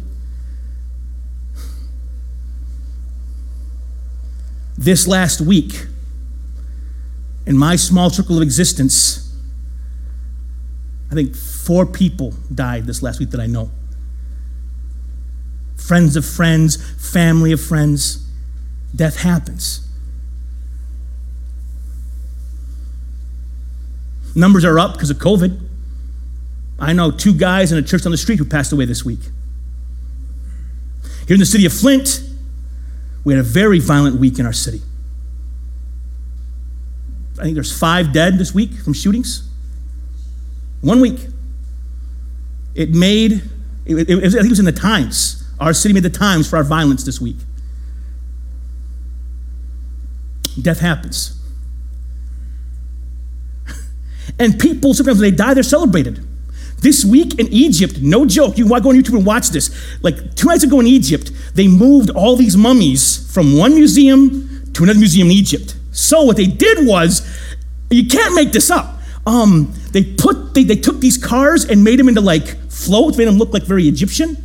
This 4.76 5.06
last 5.06 5.40
week, 5.40 5.86
in 7.46 7.56
my 7.56 7.76
small 7.76 8.10
circle 8.10 8.36
of 8.36 8.42
existence, 8.42 9.34
I 11.10 11.14
think 11.14 11.34
four 11.36 11.84
people 11.86 12.34
died 12.54 12.86
this 12.86 13.02
last 13.02 13.20
week 13.20 13.30
that 13.30 13.40
I 13.40 13.46
know. 13.46 13.70
Friends 15.76 16.16
of 16.16 16.24
friends, 16.24 16.76
family 17.12 17.52
of 17.52 17.60
friends. 17.60 18.26
Death 18.94 19.16
happens. 19.20 19.88
Numbers 24.34 24.64
are 24.64 24.78
up 24.78 24.94
because 24.94 25.10
of 25.10 25.18
COVID. 25.18 25.60
I 26.78 26.92
know 26.92 27.10
two 27.10 27.34
guys 27.34 27.72
in 27.72 27.78
a 27.78 27.82
church 27.82 28.06
on 28.06 28.12
the 28.12 28.18
street 28.18 28.38
who 28.38 28.44
passed 28.44 28.72
away 28.72 28.86
this 28.86 29.04
week. 29.04 29.20
Here 31.26 31.34
in 31.34 31.40
the 31.40 31.46
city 31.46 31.66
of 31.66 31.72
Flint, 31.72 32.22
we 33.24 33.34
had 33.34 33.40
a 33.40 33.46
very 33.46 33.78
violent 33.78 34.18
week 34.18 34.38
in 34.38 34.46
our 34.46 34.52
city. 34.52 34.80
I 37.42 37.46
think 37.46 37.56
there's 37.56 37.76
five 37.76 38.12
dead 38.12 38.38
this 38.38 38.54
week 38.54 38.72
from 38.72 38.92
shootings. 38.92 39.50
One 40.80 41.00
week. 41.00 41.18
It 42.76 42.90
made, 42.90 43.42
it, 43.84 43.96
it, 43.96 44.10
I 44.10 44.30
think 44.30 44.44
it 44.44 44.48
was 44.48 44.60
in 44.60 44.64
the 44.64 44.70
Times. 44.70 45.44
Our 45.58 45.72
city 45.74 45.92
made 45.92 46.04
the 46.04 46.10
Times 46.10 46.48
for 46.48 46.56
our 46.56 46.62
violence 46.62 47.02
this 47.02 47.20
week. 47.20 47.34
Death 50.60 50.78
happens. 50.78 51.36
and 54.38 54.56
people, 54.60 54.94
sometimes 54.94 55.20
when 55.20 55.28
they 55.28 55.36
die, 55.36 55.52
they're 55.52 55.64
celebrated. 55.64 56.24
This 56.78 57.04
week 57.04 57.40
in 57.40 57.48
Egypt, 57.48 57.98
no 58.00 58.24
joke, 58.24 58.56
you 58.56 58.68
can 58.68 58.82
go 58.82 58.90
on 58.90 58.94
YouTube 58.94 59.16
and 59.16 59.26
watch 59.26 59.48
this. 59.48 59.98
Like 60.00 60.36
two 60.36 60.46
nights 60.46 60.62
ago 60.62 60.78
in 60.78 60.86
Egypt, 60.86 61.32
they 61.54 61.66
moved 61.66 62.10
all 62.10 62.36
these 62.36 62.56
mummies 62.56 63.28
from 63.34 63.56
one 63.56 63.74
museum 63.74 64.70
to 64.74 64.84
another 64.84 65.00
museum 65.00 65.26
in 65.26 65.32
Egypt. 65.32 65.76
So 65.92 66.24
what 66.24 66.36
they 66.36 66.46
did 66.46 66.86
was, 66.86 67.22
you 67.90 68.06
can't 68.06 68.34
make 68.34 68.52
this 68.52 68.70
up. 68.70 68.98
Um, 69.26 69.72
they 69.92 70.02
put 70.02 70.54
they, 70.54 70.64
they 70.64 70.76
took 70.76 71.00
these 71.00 71.16
cars 71.16 71.64
and 71.64 71.84
made 71.84 71.98
them 71.98 72.08
into 72.08 72.20
like 72.20 72.70
floats, 72.70 73.16
made 73.16 73.28
them 73.28 73.36
look 73.36 73.52
like 73.52 73.62
very 73.62 73.86
Egyptian. 73.86 74.36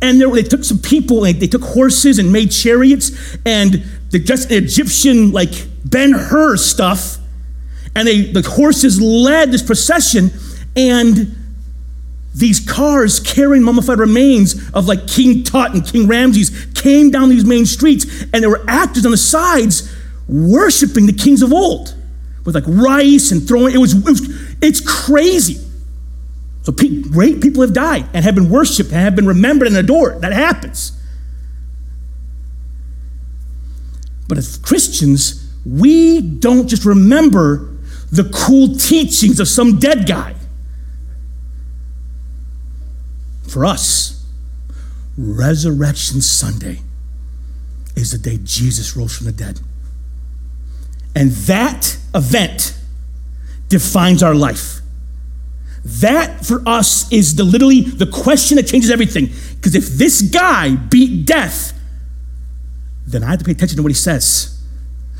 And 0.00 0.20
they, 0.20 0.42
took 0.42 0.64
some 0.64 0.78
people 0.78 1.24
and 1.24 1.40
they 1.40 1.46
took 1.48 1.62
horses 1.62 2.18
and 2.18 2.32
made 2.32 2.50
chariots 2.50 3.36
and 3.44 3.84
just 4.10 4.50
Egyptian 4.50 5.32
like 5.32 5.50
Ben 5.84 6.12
Hur 6.12 6.56
stuff. 6.56 7.18
And 7.94 8.06
they 8.06 8.32
the 8.32 8.42
horses 8.42 9.00
led 9.00 9.52
this 9.52 9.62
procession 9.62 10.30
and 10.76 11.36
these 12.34 12.60
cars 12.60 13.18
carrying 13.18 13.64
mummified 13.64 13.98
remains 13.98 14.70
of 14.70 14.86
like 14.86 15.08
King 15.08 15.42
Tut 15.42 15.74
and 15.74 15.84
King 15.84 16.06
Ramses 16.06 16.66
came 16.74 17.10
down 17.10 17.30
these 17.30 17.44
main 17.44 17.66
streets, 17.66 18.04
and 18.32 18.42
there 18.42 18.50
were 18.50 18.64
actors 18.68 19.04
on 19.04 19.10
the 19.10 19.16
sides 19.16 19.92
worshiping 20.28 21.06
the 21.06 21.12
kings 21.12 21.42
of 21.42 21.52
old 21.52 21.94
with 22.44 22.54
like 22.54 22.64
rice 22.66 23.30
and 23.30 23.46
throwing. 23.46 23.74
It 23.74 23.78
was, 23.78 23.94
it 23.94 24.04
was 24.04 24.56
it's 24.62 24.80
crazy. 24.80 25.64
So 26.62 26.72
pe- 26.72 27.02
great 27.02 27.40
people 27.40 27.62
have 27.62 27.72
died 27.72 28.06
and 28.12 28.24
have 28.24 28.34
been 28.34 28.50
worshipped 28.50 28.90
and 28.90 28.98
have 28.98 29.16
been 29.16 29.26
remembered 29.26 29.68
and 29.68 29.76
adored. 29.76 30.20
That 30.20 30.32
happens. 30.32 30.92
But 34.28 34.36
as 34.36 34.58
Christians, 34.58 35.50
we 35.64 36.20
don't 36.20 36.68
just 36.68 36.84
remember 36.84 37.74
the 38.10 38.24
cool 38.24 38.76
teachings 38.76 39.40
of 39.40 39.48
some 39.48 39.78
dead 39.78 40.06
guy. 40.06 40.34
For 43.48 43.64
us, 43.64 44.26
Resurrection 45.16 46.20
Sunday 46.20 46.80
is 47.96 48.12
the 48.12 48.18
day 48.18 48.38
Jesus 48.44 48.96
rose 48.96 49.16
from 49.16 49.26
the 49.26 49.32
dead. 49.32 49.60
And 51.18 51.32
that 51.32 51.98
event 52.14 52.78
defines 53.68 54.22
our 54.22 54.36
life. 54.36 54.78
That 55.84 56.46
for 56.46 56.62
us 56.64 57.10
is 57.12 57.34
the 57.34 57.42
literally 57.42 57.80
the 57.80 58.06
question 58.06 58.54
that 58.56 58.68
changes 58.68 58.88
everything. 58.88 59.30
Because 59.56 59.74
if 59.74 59.88
this 59.88 60.22
guy 60.22 60.76
beat 60.76 61.26
death, 61.26 61.76
then 63.04 63.24
I 63.24 63.30
have 63.30 63.40
to 63.40 63.44
pay 63.44 63.50
attention 63.50 63.76
to 63.78 63.82
what 63.82 63.88
he 63.88 63.96
says. 63.96 64.62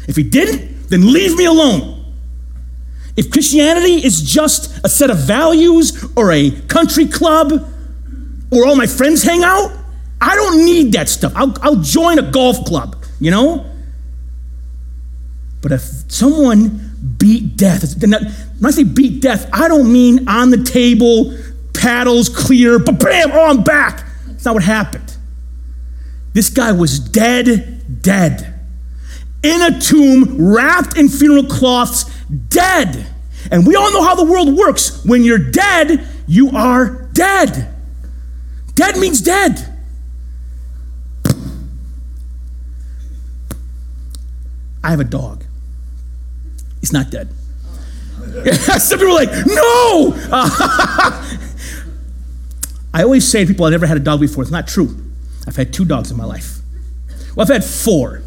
If 0.06 0.14
he 0.14 0.22
didn't, 0.22 0.88
then 0.88 1.12
leave 1.12 1.36
me 1.36 1.46
alone. 1.46 2.14
If 3.16 3.32
Christianity 3.32 4.04
is 4.06 4.22
just 4.22 4.80
a 4.84 4.88
set 4.88 5.10
of 5.10 5.18
values 5.18 6.06
or 6.14 6.30
a 6.30 6.52
country 6.68 7.06
club 7.06 7.52
or 8.52 8.66
all 8.68 8.76
my 8.76 8.86
friends 8.86 9.24
hang 9.24 9.42
out, 9.42 9.76
I 10.20 10.36
don't 10.36 10.64
need 10.64 10.92
that 10.92 11.08
stuff. 11.08 11.32
I'll, 11.34 11.56
I'll 11.60 11.82
join 11.82 12.20
a 12.20 12.30
golf 12.30 12.64
club, 12.66 13.04
you 13.18 13.32
know? 13.32 13.67
But 15.60 15.72
if 15.72 15.82
someone 16.08 17.14
beat 17.18 17.56
death, 17.56 18.00
when 18.00 18.14
I 18.14 18.70
say 18.70 18.84
beat 18.84 19.20
death, 19.20 19.48
I 19.52 19.68
don't 19.68 19.92
mean 19.92 20.28
on 20.28 20.50
the 20.50 20.62
table, 20.62 21.36
paddles 21.74 22.28
clear, 22.28 22.78
but 22.78 23.00
bam, 23.00 23.32
oh, 23.32 23.46
I'm 23.46 23.64
back. 23.64 24.06
That's 24.26 24.44
not 24.44 24.54
what 24.54 24.62
happened. 24.62 25.16
This 26.32 26.50
guy 26.50 26.72
was 26.72 27.00
dead, 27.00 28.02
dead. 28.02 28.54
In 29.42 29.60
a 29.62 29.80
tomb, 29.80 30.36
wrapped 30.38 30.96
in 30.96 31.08
funeral 31.08 31.44
cloths, 31.44 32.04
dead. 32.48 33.06
And 33.50 33.66
we 33.66 33.74
all 33.76 33.92
know 33.92 34.02
how 34.02 34.14
the 34.14 34.24
world 34.24 34.56
works. 34.56 35.04
When 35.04 35.24
you're 35.24 35.38
dead, 35.38 36.06
you 36.26 36.50
are 36.50 37.08
dead. 37.12 37.74
Dead 38.74 38.96
means 38.98 39.20
dead. 39.20 39.74
I 44.84 44.90
have 44.90 45.00
a 45.00 45.04
dog. 45.04 45.44
He's 46.80 46.92
not 46.92 47.10
dead. 47.10 47.28
Some 48.54 48.98
people 48.98 49.12
are 49.12 49.24
like, 49.24 49.30
no! 49.46 50.14
I 52.94 53.02
always 53.02 53.28
say 53.28 53.44
to 53.44 53.46
people, 53.46 53.64
"I've 53.66 53.72
never 53.72 53.86
had 53.86 53.96
a 53.96 54.00
dog 54.00 54.20
before. 54.20 54.42
It's 54.42 54.50
not 54.50 54.66
true. 54.66 54.96
I've 55.46 55.56
had 55.56 55.72
two 55.72 55.84
dogs 55.84 56.10
in 56.10 56.16
my 56.16 56.24
life. 56.24 56.58
Well, 57.34 57.44
I've 57.44 57.52
had 57.52 57.64
four. 57.64 58.22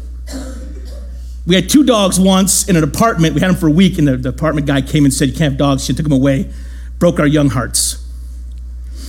We 1.46 1.56
had 1.56 1.68
two 1.68 1.84
dogs 1.84 2.20
once 2.20 2.68
in 2.68 2.76
an 2.76 2.84
apartment. 2.84 3.34
We 3.34 3.40
had 3.40 3.50
them 3.50 3.56
for 3.56 3.66
a 3.66 3.72
week, 3.72 3.98
and 3.98 4.06
the, 4.06 4.16
the 4.16 4.28
apartment 4.28 4.66
guy 4.66 4.80
came 4.80 5.04
and 5.04 5.12
said, 5.12 5.28
You 5.28 5.34
can't 5.34 5.52
have 5.52 5.58
dogs. 5.58 5.84
She 5.84 5.92
took 5.92 6.04
them 6.04 6.12
away. 6.12 6.50
Broke 6.98 7.18
our 7.18 7.26
young 7.26 7.50
hearts. 7.50 7.98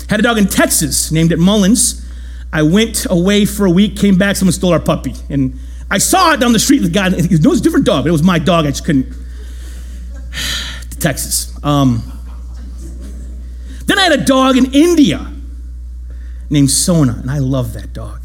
Had 0.09 0.19
a 0.19 0.23
dog 0.23 0.37
in 0.37 0.47
Texas, 0.47 1.11
named 1.11 1.31
it 1.31 1.37
Mullins. 1.39 2.03
I 2.51 2.63
went 2.63 3.05
away 3.09 3.45
for 3.45 3.65
a 3.65 3.71
week, 3.71 3.97
came 3.97 4.17
back, 4.17 4.35
someone 4.35 4.53
stole 4.53 4.73
our 4.73 4.79
puppy. 4.79 5.13
And 5.29 5.57
I 5.89 5.97
saw 5.97 6.33
it 6.33 6.39
down 6.39 6.53
the 6.53 6.59
street. 6.59 6.79
The 6.79 6.89
guy, 6.89 7.07
it 7.07 7.45
was 7.45 7.59
a 7.59 7.63
different 7.63 7.85
dog, 7.85 8.03
but 8.03 8.09
it 8.09 8.11
was 8.11 8.23
my 8.23 8.39
dog. 8.39 8.65
I 8.65 8.69
just 8.69 8.85
couldn't. 8.85 9.13
Texas. 10.99 11.53
Um, 11.63 12.03
then 13.85 13.99
I 13.99 14.03
had 14.03 14.13
a 14.13 14.23
dog 14.25 14.57
in 14.57 14.73
India 14.73 15.31
named 16.49 16.71
Sona, 16.71 17.17
and 17.21 17.29
I 17.29 17.39
love 17.39 17.73
that 17.73 17.93
dog. 17.93 18.21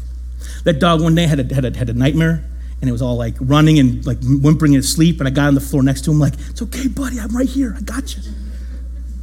That 0.63 0.79
dog 0.79 1.01
one 1.01 1.15
day 1.15 1.25
had 1.25 1.39
a, 1.39 1.53
had 1.53 1.65
a, 1.65 1.77
had 1.77 1.89
a 1.89 1.93
nightmare, 1.93 2.43
and 2.79 2.89
it 2.89 2.91
was 2.91 3.01
all 3.01 3.15
like 3.17 3.35
running 3.39 3.79
and 3.79 4.05
like 4.05 4.19
whimpering 4.23 4.73
in 4.73 4.83
sleep. 4.83 5.19
And 5.19 5.27
I 5.27 5.31
got 5.31 5.47
on 5.47 5.55
the 5.55 5.61
floor 5.61 5.83
next 5.83 6.05
to 6.05 6.11
him, 6.11 6.19
like, 6.19 6.33
"It's 6.49 6.61
okay, 6.61 6.87
buddy. 6.87 7.19
I'm 7.19 7.35
right 7.35 7.47
here. 7.47 7.75
I 7.77 7.81
got 7.81 8.15
you." 8.15 8.21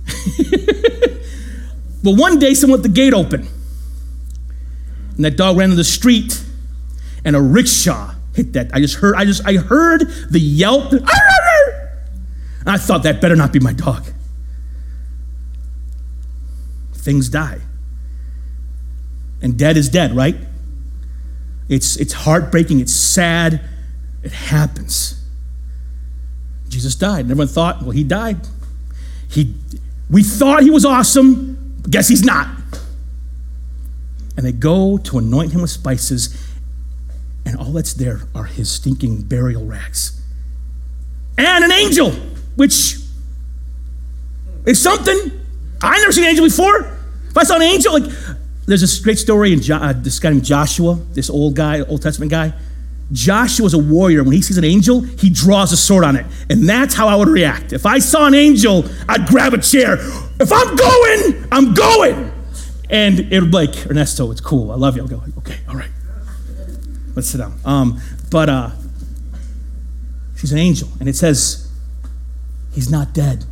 but 2.05 2.13
one 2.13 2.39
day, 2.39 2.55
someone 2.55 2.81
left 2.81 2.89
the 2.89 2.95
gate 2.95 3.15
open, 3.15 3.49
and 5.17 5.25
that 5.25 5.37
dog 5.37 5.57
ran 5.57 5.71
to 5.71 5.77
the 5.77 5.85
street, 5.85 6.43
and 7.25 7.35
a 7.35 7.41
rickshaw 7.41 8.15
hit 8.35 8.53
that. 8.53 8.71
I 8.75 8.81
just 8.81 8.97
heard. 8.97 9.17
I 9.17 9.25
just 9.25 9.47
I 9.47 9.55
heard 9.55 10.09
the 10.31 10.41
yelp. 10.41 10.93
And 12.67 12.75
I 12.75 12.79
thought 12.79 13.05
that 13.05 13.21
better 13.21 13.37
not 13.37 13.53
be 13.53 13.61
my 13.61 13.73
dog. 13.73 14.05
Things 16.95 17.29
die. 17.29 17.61
And 19.41 19.57
dead 19.57 19.77
is 19.77 19.89
dead, 19.89 20.17
right? 20.17 20.35
It's, 21.69 21.97
it's 21.97 22.13
heartbreaking, 22.13 22.81
it's 22.81 22.93
sad, 22.93 23.61
it 24.25 24.33
happens. 24.33 25.25
Jesus 26.69 26.97
died. 26.97 27.21
And 27.21 27.31
everyone 27.31 27.47
thought, 27.47 27.83
well, 27.83 27.93
he 27.93 28.03
died. 28.03 28.39
He, 29.31 29.55
we 30.11 30.25
thought 30.25 30.65
he 30.65 30.71
was 30.71 30.85
awesome, 30.85 31.81
guess 31.89 32.09
he's 32.09 32.25
not. 32.25 32.49
And 34.37 34.45
they 34.45 34.53
go 34.53 34.99
to 34.99 35.19
anoint 35.19 35.53
him 35.53 35.63
with 35.63 35.71
spices, 35.71 36.37
and 37.45 37.57
all 37.57 37.73
that's 37.73 37.95
there 37.95 38.23
are 38.35 38.45
his 38.45 38.71
stinking 38.71 39.23
burial 39.23 39.65
rags. 39.65 40.21
And 41.39 41.65
an 41.65 41.71
angel 41.71 42.13
which 42.57 42.97
is 44.67 44.83
something. 44.83 45.31
I 45.83 45.99
never 45.99 46.13
seen 46.13 46.25
an 46.25 46.31
angel 46.31 46.47
before. 46.47 46.99
If 47.29 47.37
I 47.37 47.45
saw 47.45 47.57
an 47.57 47.63
angel, 47.63 47.93
like 47.93 48.11
there's 48.67 48.81
this 48.81 48.99
great 48.99 49.19
story 49.19 49.53
in 49.53 49.63
jo- 49.63 49.77
uh, 49.77 49.93
this 49.93 50.19
guy 50.19 50.31
named 50.31 50.45
Joshua, 50.45 50.95
this 51.13 51.31
old 51.31 51.55
guy, 51.55 51.81
Old 51.83 52.03
Testament 52.03 52.31
guy. 52.31 52.53
Joshua's 53.13 53.75
a 53.75 53.79
warrior. 53.79 54.25
When 54.25 54.33
he 54.33 54.43
sees 54.43 54.59
an 54.59 54.65
angel, 54.65 55.01
he 55.01 55.31
draws 55.31 55.73
a 55.73 55.77
sword 55.77 56.03
on 56.03 56.17
it. 56.17 56.27
And 56.51 56.69
that's 56.69 56.93
how 56.93 57.07
I 57.07 57.15
would 57.15 57.29
react. 57.29 57.73
If 57.73 57.87
I 57.87 58.01
saw 58.01 58.27
an 58.27 58.35
angel, 58.35 58.85
I'd 59.09 59.27
grab 59.27 59.55
a 59.55 59.59
chair. 59.59 59.99
If 60.41 60.53
I'm 60.53 60.75
going, 60.75 61.49
I'm 61.53 61.75
going. 61.75 62.33
And 62.91 63.21
it 63.33 63.41
would 63.41 63.51
be 63.51 63.57
like, 63.57 63.87
Ernesto, 63.89 64.31
it's 64.33 64.41
cool. 64.41 64.73
I 64.73 64.75
love 64.75 64.97
you. 64.97 65.03
I'll 65.03 65.09
go, 65.09 65.23
okay, 65.39 65.59
all 65.69 65.77
right. 65.77 65.91
Let's 67.15 67.29
sit 67.29 67.39
down. 67.39 67.59
Um, 67.65 68.01
but 68.31 68.49
uh, 68.49 68.71
she's 70.37 70.53
an 70.53 70.59
angel. 70.59 70.89
And 70.99 71.09
it 71.09 71.15
says, 71.15 71.66
He's 72.77 72.91
not 72.91 73.13
dead. 73.15 73.45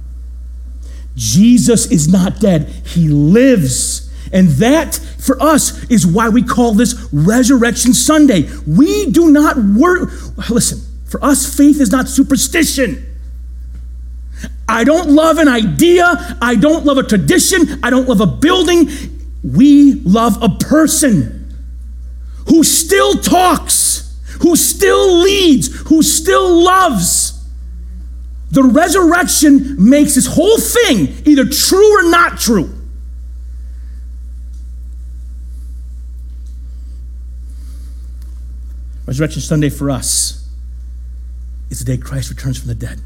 Jesus 1.16 1.90
is 1.90 2.06
not 2.06 2.38
dead, 2.40 2.68
He 2.86 3.08
lives. 3.08 4.12
And 4.32 4.48
that, 4.50 4.94
for 5.18 5.40
us, 5.42 5.84
is 5.90 6.06
why 6.06 6.28
we 6.28 6.42
call 6.42 6.74
this 6.74 7.08
Resurrection 7.12 7.94
Sunday. 7.94 8.48
We 8.66 9.10
do 9.10 9.30
not 9.30 9.56
work. 9.56 10.10
Listen, 10.50 10.80
for 11.06 11.24
us, 11.24 11.56
faith 11.56 11.80
is 11.80 11.90
not 11.90 12.08
superstition. 12.08 13.04
I 14.68 14.84
don't 14.84 15.10
love 15.10 15.38
an 15.38 15.48
idea. 15.48 16.36
I 16.42 16.56
don't 16.56 16.84
love 16.84 16.98
a 16.98 17.02
tradition. 17.02 17.78
I 17.82 17.90
don't 17.90 18.08
love 18.08 18.20
a 18.20 18.26
building. 18.26 18.90
We 19.42 19.94
love 20.02 20.42
a 20.42 20.50
person 20.50 21.54
who 22.48 22.64
still 22.64 23.14
talks, 23.14 24.18
who 24.42 24.56
still 24.56 25.20
leads, 25.20 25.88
who 25.88 26.02
still 26.02 26.62
loves. 26.62 27.23
The 28.54 28.62
resurrection 28.62 29.88
makes 29.88 30.14
this 30.14 30.26
whole 30.26 30.58
thing 30.58 31.08
either 31.26 31.44
true 31.44 31.98
or 31.98 32.08
not 32.08 32.38
true. 32.38 32.72
Resurrection 39.06 39.42
Sunday 39.42 39.70
for 39.70 39.90
us 39.90 40.48
is 41.68 41.80
the 41.80 41.84
day 41.84 42.00
Christ 42.00 42.30
returns 42.30 42.56
from 42.56 42.68
the 42.68 42.76
dead. 42.76 43.00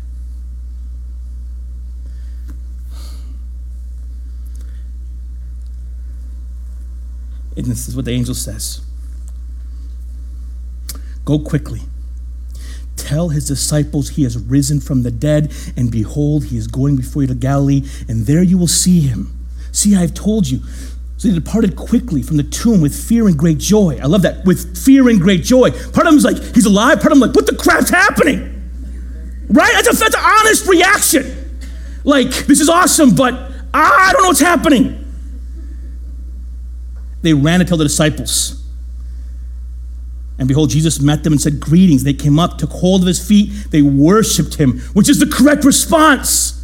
And 7.56 7.64
this 7.64 7.88
is 7.88 7.96
what 7.96 8.04
the 8.04 8.12
angel 8.12 8.34
says 8.34 8.82
Go 11.24 11.38
quickly. 11.38 11.80
Tell 13.08 13.30
his 13.30 13.48
disciples 13.48 14.10
he 14.10 14.24
has 14.24 14.36
risen 14.36 14.80
from 14.80 15.02
the 15.02 15.10
dead, 15.10 15.50
and 15.78 15.90
behold, 15.90 16.44
he 16.44 16.58
is 16.58 16.66
going 16.66 16.96
before 16.96 17.22
you 17.22 17.28
to 17.28 17.34
Galilee, 17.34 17.88
and 18.06 18.26
there 18.26 18.42
you 18.42 18.58
will 18.58 18.68
see 18.68 19.00
him. 19.00 19.34
See, 19.72 19.96
I 19.96 20.00
have 20.00 20.12
told 20.12 20.46
you. 20.46 20.60
So 21.16 21.28
they 21.28 21.34
departed 21.34 21.74
quickly 21.74 22.20
from 22.20 22.36
the 22.36 22.42
tomb 22.42 22.82
with 22.82 22.94
fear 22.94 23.26
and 23.26 23.34
great 23.34 23.56
joy. 23.56 23.98
I 24.02 24.04
love 24.04 24.20
that. 24.22 24.44
With 24.44 24.76
fear 24.76 25.08
and 25.08 25.18
great 25.18 25.42
joy. 25.42 25.70
Part 25.70 26.06
of 26.06 26.12
them 26.12 26.16
is 26.16 26.24
like, 26.24 26.36
he's 26.54 26.66
alive. 26.66 27.00
Part 27.00 27.12
of 27.12 27.18
them 27.18 27.26
like, 27.26 27.34
what 27.34 27.46
the 27.46 27.56
crap's 27.56 27.88
happening? 27.88 28.40
Right? 29.48 29.72
That's, 29.72 29.88
a, 29.88 29.98
that's 29.98 30.14
an 30.14 30.22
honest 30.22 30.66
reaction. 30.66 31.60
Like, 32.04 32.28
this 32.28 32.60
is 32.60 32.68
awesome, 32.68 33.14
but 33.14 33.32
I 33.72 34.10
don't 34.12 34.20
know 34.20 34.28
what's 34.28 34.38
happening. 34.40 35.02
They 37.22 37.32
ran 37.32 37.60
to 37.60 37.64
tell 37.64 37.78
the 37.78 37.84
disciples. 37.84 38.67
And 40.38 40.46
behold, 40.46 40.70
Jesus 40.70 41.00
met 41.00 41.24
them 41.24 41.32
and 41.32 41.42
said, 41.42 41.58
Greetings. 41.58 42.04
They 42.04 42.14
came 42.14 42.38
up, 42.38 42.58
took 42.58 42.70
hold 42.70 43.02
of 43.02 43.08
his 43.08 43.26
feet, 43.26 43.50
they 43.70 43.82
worshiped 43.82 44.54
him, 44.54 44.78
which 44.92 45.08
is 45.08 45.18
the 45.18 45.26
correct 45.26 45.64
response. 45.64 46.54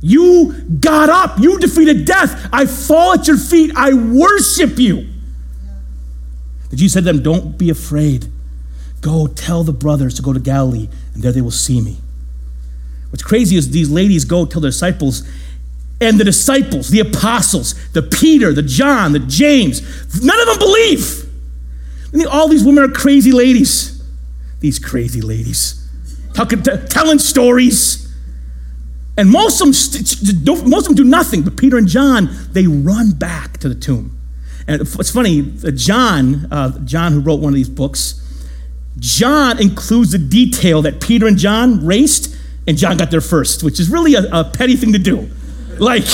You 0.00 0.52
got 0.80 1.08
up, 1.08 1.38
you 1.38 1.58
defeated 1.58 2.04
death. 2.04 2.48
I 2.52 2.66
fall 2.66 3.14
at 3.14 3.26
your 3.26 3.36
feet, 3.36 3.72
I 3.74 3.92
worship 3.94 4.78
you. 4.78 5.06
Then 6.68 6.78
Jesus 6.78 6.94
said 6.94 7.04
to 7.04 7.12
them, 7.12 7.22
Don't 7.22 7.58
be 7.58 7.70
afraid. 7.70 8.26
Go 9.00 9.26
tell 9.26 9.64
the 9.64 9.72
brothers 9.72 10.14
to 10.14 10.22
go 10.22 10.32
to 10.32 10.40
Galilee, 10.40 10.88
and 11.14 11.22
there 11.22 11.32
they 11.32 11.42
will 11.42 11.50
see 11.50 11.80
me. 11.80 11.98
What's 13.10 13.22
crazy 13.22 13.56
is 13.56 13.70
these 13.70 13.90
ladies 13.90 14.24
go 14.24 14.46
tell 14.46 14.60
their 14.62 14.70
disciples, 14.70 15.28
and 16.00 16.18
the 16.18 16.24
disciples, 16.24 16.88
the 16.88 17.00
apostles, 17.00 17.74
the 17.92 18.02
Peter, 18.02 18.52
the 18.52 18.62
John, 18.62 19.12
the 19.12 19.20
James, 19.20 19.80
none 20.22 20.40
of 20.40 20.46
them 20.46 20.58
believe. 20.58 21.23
And 22.14 22.26
all 22.26 22.48
these 22.48 22.64
women 22.64 22.84
are 22.84 22.88
crazy 22.88 23.32
ladies. 23.32 24.02
These 24.60 24.78
crazy 24.78 25.20
ladies. 25.20 25.86
Talking, 26.32 26.62
telling 26.62 27.18
stories. 27.18 28.00
And 29.16 29.30
most 29.30 29.60
of, 29.60 29.66
them 29.66 29.72
st- 29.74 30.66
most 30.66 30.82
of 30.82 30.84
them 30.84 30.94
do 30.94 31.04
nothing, 31.04 31.42
but 31.42 31.56
Peter 31.56 31.76
and 31.76 31.86
John, 31.86 32.30
they 32.52 32.66
run 32.66 33.10
back 33.10 33.58
to 33.58 33.68
the 33.68 33.74
tomb. 33.74 34.16
And 34.66 34.80
it's 34.80 35.10
funny, 35.10 35.52
uh, 35.64 35.72
John, 35.72 36.46
uh, 36.50 36.78
John 36.84 37.12
who 37.12 37.20
wrote 37.20 37.40
one 37.40 37.52
of 37.52 37.56
these 37.56 37.68
books, 37.68 38.20
John 38.98 39.60
includes 39.60 40.12
the 40.12 40.18
detail 40.18 40.82
that 40.82 41.00
Peter 41.00 41.26
and 41.26 41.36
John 41.36 41.84
raced, 41.84 42.34
and 42.66 42.78
John 42.78 42.96
got 42.96 43.10
there 43.10 43.20
first, 43.20 43.62
which 43.62 43.78
is 43.78 43.90
really 43.90 44.14
a, 44.14 44.24
a 44.32 44.44
petty 44.44 44.76
thing 44.76 44.92
to 44.92 44.98
do. 44.98 45.28
Like, 45.78 46.06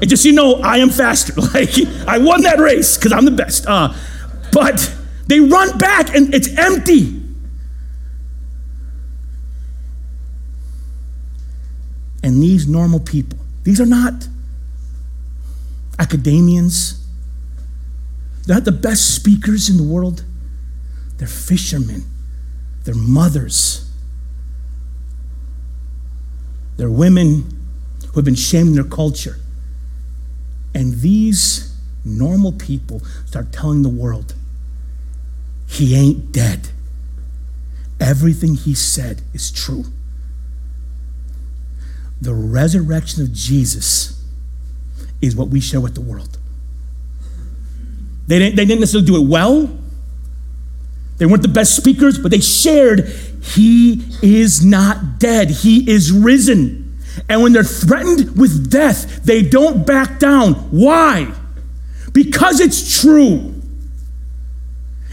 and 0.00 0.08
just 0.08 0.22
so 0.22 0.28
you 0.30 0.34
know, 0.34 0.56
I 0.56 0.78
am 0.78 0.90
faster. 0.90 1.34
Like, 1.54 1.76
I 2.08 2.18
won 2.18 2.42
that 2.42 2.58
race 2.58 2.96
because 2.96 3.12
I'm 3.12 3.24
the 3.24 3.30
best. 3.30 3.66
Uh, 3.66 3.94
but 4.52 4.92
they 5.26 5.40
run 5.40 5.78
back 5.78 6.14
and 6.14 6.34
it's 6.34 6.48
empty. 6.58 7.20
And 12.22 12.42
these 12.42 12.66
normal 12.66 13.00
people, 13.00 13.38
these 13.64 13.80
are 13.80 13.86
not 13.86 14.28
academians, 15.98 17.06
they're 18.46 18.56
not 18.56 18.64
the 18.64 18.72
best 18.72 19.14
speakers 19.14 19.68
in 19.68 19.76
the 19.76 19.82
world. 19.82 20.24
They're 21.18 21.28
fishermen, 21.28 22.04
they're 22.84 22.94
mothers, 22.94 23.90
they're 26.76 26.90
women 26.90 27.56
who 28.08 28.12
have 28.14 28.24
been 28.24 28.34
shamed 28.34 28.68
in 28.68 28.74
their 28.74 28.84
culture. 28.84 29.36
And 30.74 30.94
these 31.00 31.76
normal 32.04 32.52
people 32.52 33.00
start 33.26 33.52
telling 33.52 33.82
the 33.82 33.88
world 33.88 34.34
he 35.66 35.94
ain't 35.94 36.32
dead. 36.32 36.68
Everything 38.00 38.54
he 38.54 38.74
said 38.74 39.22
is 39.32 39.50
true. 39.50 39.84
The 42.20 42.34
resurrection 42.34 43.22
of 43.22 43.32
Jesus 43.32 44.22
is 45.20 45.36
what 45.36 45.48
we 45.48 45.60
share 45.60 45.80
with 45.80 45.94
the 45.94 46.00
world. 46.00 46.38
They 48.26 48.38
didn't, 48.38 48.56
they 48.56 48.64
didn't 48.64 48.80
necessarily 48.80 49.06
do 49.06 49.22
it 49.22 49.28
well. 49.28 49.78
They 51.18 51.26
weren't 51.26 51.42
the 51.42 51.48
best 51.48 51.76
speakers, 51.76 52.18
but 52.18 52.30
they 52.30 52.40
shared, 52.40 53.08
He 53.42 54.04
is 54.22 54.64
not 54.64 55.18
dead. 55.18 55.50
He 55.50 55.88
is 55.88 56.10
risen. 56.10 56.98
And 57.28 57.42
when 57.42 57.52
they're 57.52 57.62
threatened 57.62 58.36
with 58.36 58.70
death, 58.70 59.24
they 59.24 59.42
don't 59.42 59.86
back 59.86 60.18
down. 60.18 60.54
Why? 60.70 61.32
Because 62.12 62.60
it's 62.60 63.00
true. 63.00 63.53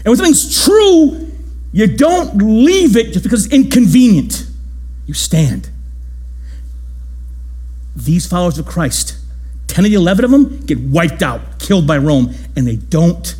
And 0.04 0.06
when 0.06 0.16
something's 0.16 0.64
true, 0.64 1.30
you 1.72 1.86
don't 1.96 2.36
leave 2.38 2.96
it 2.96 3.12
just 3.12 3.22
because 3.22 3.46
it's 3.46 3.54
inconvenient. 3.54 4.46
You 5.06 5.14
stand. 5.14 5.70
These 7.94 8.26
followers 8.26 8.58
of 8.58 8.66
Christ, 8.66 9.16
10 9.68 9.84
of 9.84 9.90
the 9.90 9.96
11 9.96 10.24
of 10.24 10.30
them 10.30 10.60
get 10.66 10.80
wiped 10.80 11.22
out, 11.22 11.60
killed 11.60 11.86
by 11.86 11.98
Rome, 11.98 12.34
and 12.56 12.66
they 12.66 12.76
don't 12.76 13.36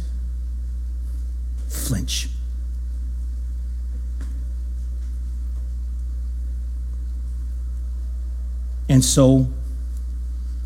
flinch. 1.68 2.28
And 8.88 9.04
so 9.04 9.48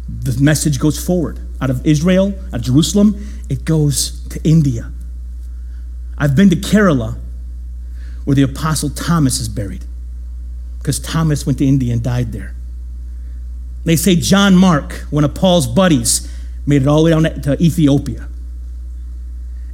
the 0.09 0.37
message 0.43 0.79
goes 0.79 1.03
forward 1.03 1.41
out 1.61 1.71
of 1.71 1.87
Israel, 1.87 2.35
out 2.49 2.55
of 2.55 2.63
Jerusalem, 2.63 3.25
it 3.49 3.65
goes 3.65 4.27
to 4.29 4.41
India. 4.43 4.91
I've 6.19 6.35
been 6.35 6.51
to 6.51 6.57
Kerala, 6.57 7.19
where 8.25 8.35
the 8.35 8.43
Apostle 8.43 8.91
Thomas 8.91 9.39
is 9.39 9.49
buried, 9.49 9.85
because 10.79 10.99
Thomas 10.99 11.47
went 11.47 11.59
to 11.59 11.67
India 11.67 11.93
and 11.93 12.03
died 12.03 12.33
there. 12.33 12.55
They 13.85 13.97
say 13.97 14.17
John 14.17 14.57
Mark, 14.57 15.07
one 15.11 15.25
of 15.25 15.35
Paul's 15.35 15.67
buddies, 15.67 16.33
made 16.67 16.83
it 16.83 16.89
all 16.89 17.05
the 17.05 17.05
way 17.05 17.11
down 17.11 17.41
to 17.43 17.63
Ethiopia. 17.63 18.29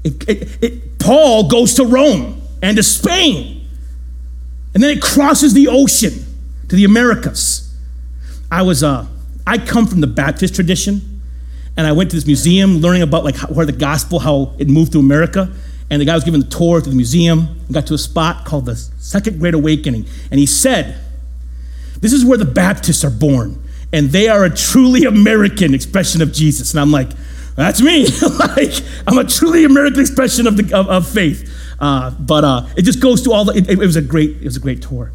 It, 0.05 0.29
it, 0.29 0.63
it, 0.63 0.99
Paul 0.99 1.49
goes 1.49 1.75
to 1.75 1.85
Rome 1.85 2.43
and 2.61 2.77
to 2.77 2.83
Spain, 2.83 3.67
and 4.75 4.83
then 4.83 4.91
it 4.91 5.01
crosses 5.01 5.55
the 5.55 5.69
ocean 5.69 6.13
to 6.69 6.77
the 6.77 6.85
Americas. 6.85 7.75
I 8.51 8.63
was, 8.63 8.83
uh, 8.83 9.07
I 9.47 9.59
come 9.59 9.87
from 9.87 10.01
the 10.01 10.07
Baptist 10.07 10.55
tradition, 10.55 11.23
and 11.77 11.87
I 11.87 11.93
went 11.93 12.11
to 12.11 12.17
this 12.17 12.27
museum 12.27 12.79
learning 12.79 13.03
about 13.03 13.25
like 13.25 13.37
how, 13.37 13.49
where 13.49 13.65
the 13.65 13.73
gospel, 13.73 14.19
how 14.19 14.55
it 14.59 14.69
moved 14.69 14.93
to 14.93 14.99
America 14.99 15.51
and 15.93 16.01
the 16.01 16.07
guy 16.07 16.15
was 16.15 16.25
giving 16.25 16.41
the 16.41 16.49
tour 16.49 16.81
to 16.81 16.89
the 16.89 16.97
museum 16.97 17.61
and 17.67 17.75
got 17.75 17.87
to 17.87 17.93
a 17.93 17.99
spot 17.99 18.47
called 18.47 18.65
the 18.65 18.77
Second 18.77 19.39
Great 19.39 19.53
Awakening. 19.53 20.07
And 20.31 20.41
he 20.41 20.47
said, 20.47 20.99
This 22.01 22.15
is 22.15 22.25
where 22.25 22.39
the 22.39 22.47
Baptists 22.47 23.05
are 23.05 23.11
born, 23.11 23.63
and 23.93 24.09
they 24.09 24.27
are 24.27 24.43
a 24.43 24.49
truly 24.49 25.05
American 25.05 25.75
expression 25.75 26.23
of 26.23 26.33
Jesus. 26.33 26.73
And 26.73 26.81
I'm 26.81 26.91
like, 26.93 27.11
That's 27.57 27.83
me. 27.83 28.07
like, 28.39 28.73
I'm 29.07 29.19
a 29.19 29.25
truly 29.25 29.65
American 29.65 30.01
expression 30.01 30.47
of, 30.47 30.57
the, 30.57 30.75
of, 30.75 30.89
of 30.89 31.07
faith. 31.07 31.55
Uh, 31.79 32.11
but 32.13 32.43
uh, 32.43 32.67
it 32.75 32.83
just 32.83 33.03
goes 33.03 33.21
to 33.25 33.33
all 33.33 33.45
the, 33.45 33.53
it, 33.53 33.69
it 33.69 33.77
was 33.77 33.97
a 33.97 34.03
great, 34.03 34.31
it 34.37 34.45
was 34.45 34.57
a 34.57 34.61
great 34.61 34.81
tour. 34.81 35.13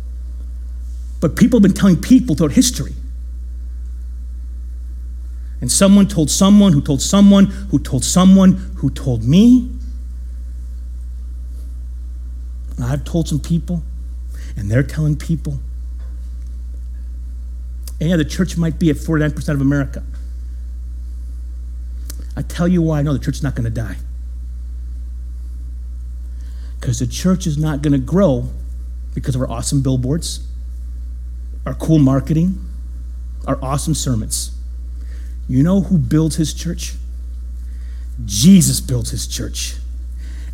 But 1.20 1.36
people 1.36 1.58
have 1.58 1.64
been 1.64 1.74
telling 1.74 2.00
people 2.00 2.36
throughout 2.36 2.52
history. 2.52 2.94
And 5.60 5.72
someone 5.72 6.08
told 6.08 6.30
someone 6.30 6.74
who 6.74 6.82
told 6.82 7.02
someone 7.02 7.48
who 7.48 7.80
told 7.80 8.06
someone 8.06 8.52
who 8.76 8.92
told 8.92 9.24
me 9.24 9.72
and 12.78 12.86
I've 12.86 13.04
told 13.04 13.28
some 13.28 13.40
people, 13.40 13.84
and 14.56 14.72
they're 14.72 14.84
telling 14.84 15.18
people. 15.18 15.60
And 18.00 18.10
yeah, 18.10 18.16
the 18.16 18.26
church 18.26 18.56
might 18.58 18.80
be 18.80 18.90
at 18.90 18.96
49% 18.96 19.50
of 19.50 19.62
America. 19.62 20.04
I 22.36 22.44
tell 22.44 22.68
you 22.68 22.84
why 22.84 23.00
I 23.00 23.02
know 23.02 23.14
the 23.14 23.20
church 23.20 23.38
is 23.38 23.44
not 23.44 23.56
going 23.56 23.64
to 23.64 23.72
die. 23.72 23.98
Because 26.80 27.00
the 27.00 27.08
church 27.08 27.48
is 27.48 27.58
not 27.58 27.82
going 27.82 27.94
to 27.94 28.00
grow 28.00 28.50
because 29.16 29.34
of 29.34 29.42
our 29.42 29.50
awesome 29.50 29.82
billboards, 29.82 30.46
our 31.66 31.74
cool 31.74 31.98
marketing, 31.98 32.64
our 33.48 33.58
awesome 33.64 33.96
sermons. 33.96 34.52
You 35.50 35.64
know 35.64 35.82
who 35.82 35.98
builds 35.98 36.36
his 36.36 36.54
church? 36.54 36.94
Jesus 38.26 38.80
builds 38.80 39.10
his 39.10 39.26
church. 39.26 39.78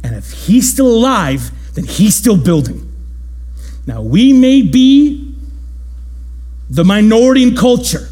And 0.02 0.16
if 0.16 0.32
he's 0.32 0.72
still 0.72 0.88
alive, 0.88 1.52
then 1.74 1.86
he's 1.86 2.16
still 2.16 2.38
building. 2.38 2.92
Now, 3.86 4.02
we 4.02 4.34
may 4.34 4.62
be 4.62 5.36
the 6.70 6.84
minority 6.84 7.44
in 7.44 7.56
culture. 7.56 8.08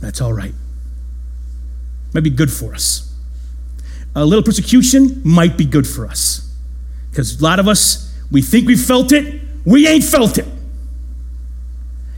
That's 0.00 0.20
all 0.20 0.32
right. 0.32 0.54
Might 2.12 2.24
be 2.24 2.30
good 2.30 2.52
for 2.52 2.74
us. 2.74 3.12
A 4.14 4.24
little 4.24 4.44
persecution 4.44 5.20
might 5.24 5.56
be 5.56 5.64
good 5.64 5.86
for 5.86 6.06
us. 6.06 6.52
Because 7.10 7.40
a 7.40 7.42
lot 7.42 7.58
of 7.58 7.68
us, 7.68 8.12
we 8.30 8.42
think 8.42 8.66
we 8.66 8.76
felt 8.76 9.12
it, 9.12 9.42
we 9.64 9.86
ain't 9.86 10.04
felt 10.04 10.38
it. 10.38 10.46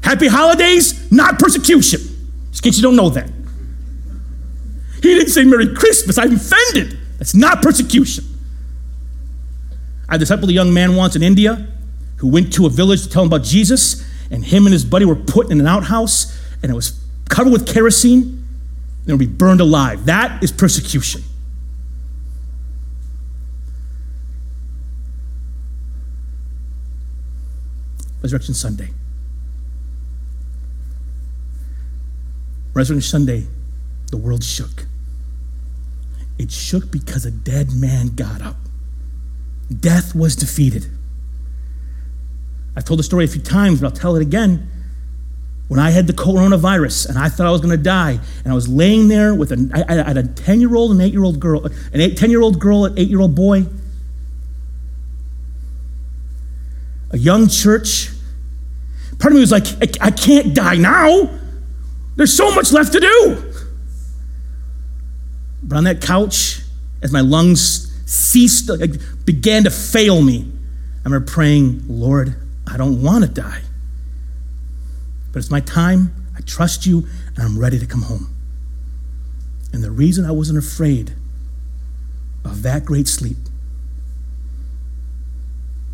Happy 0.02 0.28
holidays, 0.28 1.10
not 1.10 1.38
persecution. 1.38 2.00
Just 2.50 2.64
in 2.64 2.70
case 2.70 2.76
you 2.76 2.82
don't 2.82 2.96
know 2.96 3.10
that. 3.10 3.30
He 4.96 5.14
didn't 5.14 5.30
say 5.30 5.44
Merry 5.44 5.74
Christmas. 5.74 6.18
I'm 6.18 6.34
offended. 6.34 6.98
That's 7.18 7.34
not 7.34 7.62
persecution. 7.62 8.24
I 10.08 10.18
discipled 10.18 10.48
a 10.48 10.52
young 10.52 10.72
man 10.72 10.94
once 10.94 11.16
in 11.16 11.22
India 11.22 11.66
who 12.16 12.28
went 12.28 12.52
to 12.54 12.66
a 12.66 12.70
village 12.70 13.02
to 13.02 13.08
tell 13.08 13.22
him 13.22 13.28
about 13.28 13.42
Jesus, 13.42 14.06
and 14.30 14.44
him 14.44 14.66
and 14.66 14.72
his 14.72 14.84
buddy 14.84 15.04
were 15.04 15.16
put 15.16 15.50
in 15.50 15.60
an 15.60 15.66
outhouse, 15.66 16.40
and 16.62 16.70
it 16.70 16.74
was 16.74 17.04
covered 17.28 17.52
with 17.52 17.66
kerosene, 17.66 18.22
and 18.22 19.04
they 19.04 19.12
would 19.12 19.20
be 19.20 19.26
burned 19.26 19.60
alive. 19.60 20.06
That 20.06 20.42
is 20.42 20.50
persecution. 20.50 21.22
Resurrection 28.22 28.54
Sunday. 28.54 28.88
Resurrection 32.74 33.08
Sunday, 33.08 33.46
the 34.10 34.16
world 34.16 34.42
shook. 34.42 34.86
It 36.38 36.50
shook 36.50 36.90
because 36.90 37.24
a 37.24 37.30
dead 37.30 37.72
man 37.72 38.08
got 38.08 38.42
up. 38.42 38.56
Death 39.74 40.14
was 40.14 40.36
defeated. 40.36 40.86
I've 42.76 42.84
told 42.84 42.98
the 42.98 43.04
story 43.04 43.24
a 43.24 43.28
few 43.28 43.40
times, 43.40 43.80
but 43.80 43.86
I'll 43.86 43.96
tell 43.96 44.16
it 44.16 44.22
again. 44.22 44.70
When 45.68 45.80
I 45.80 45.90
had 45.90 46.06
the 46.06 46.12
coronavirus 46.12 47.08
and 47.08 47.18
I 47.18 47.28
thought 47.28 47.46
I 47.46 47.50
was 47.50 47.60
going 47.60 47.76
to 47.76 47.82
die, 47.82 48.20
and 48.44 48.52
I 48.52 48.54
was 48.54 48.68
laying 48.68 49.08
there 49.08 49.34
with 49.34 49.50
a, 49.50 49.86
I, 49.88 49.94
had 49.94 50.16
a 50.16 50.22
10 50.22 50.60
year 50.60 50.76
old 50.76 50.92
and 50.92 51.02
8 51.02 51.12
year 51.12 51.24
old 51.24 51.40
girl, 51.40 51.66
an 51.92 52.14
10 52.14 52.30
year 52.30 52.40
old 52.40 52.60
girl, 52.60 52.84
an 52.84 52.96
8 52.96 53.08
year 53.08 53.20
old 53.20 53.34
boy, 53.34 53.66
a 57.10 57.18
young 57.18 57.48
church. 57.48 58.10
Part 59.18 59.32
of 59.32 59.36
me 59.36 59.40
was 59.40 59.50
like, 59.50 59.66
I, 59.82 60.06
I 60.06 60.10
can't 60.10 60.54
die 60.54 60.76
now. 60.76 61.30
There's 62.14 62.36
so 62.36 62.54
much 62.54 62.72
left 62.72 62.92
to 62.92 63.00
do. 63.00 63.52
But 65.62 65.76
on 65.76 65.84
that 65.84 66.00
couch, 66.00 66.60
as 67.02 67.12
my 67.12 67.22
lungs 67.22 67.92
ceased, 68.06 68.70
began 69.26 69.64
to 69.64 69.70
fail 69.70 70.22
me, 70.22 70.50
I 71.00 71.08
remember 71.08 71.26
praying, 71.26 71.82
Lord, 71.86 72.34
I 72.66 72.76
don't 72.76 73.02
want 73.02 73.24
to 73.24 73.30
die. 73.30 73.60
But 75.32 75.40
it's 75.40 75.50
my 75.50 75.60
time. 75.60 76.14
I 76.34 76.40
trust 76.40 76.86
you, 76.86 77.06
and 77.34 77.44
I'm 77.44 77.58
ready 77.58 77.78
to 77.78 77.86
come 77.86 78.02
home. 78.02 78.34
And 79.72 79.84
the 79.84 79.90
reason 79.90 80.24
I 80.24 80.30
wasn't 80.30 80.58
afraid 80.58 81.14
of 82.44 82.62
that 82.62 82.84
great 82.84 83.08
sleep, 83.08 83.36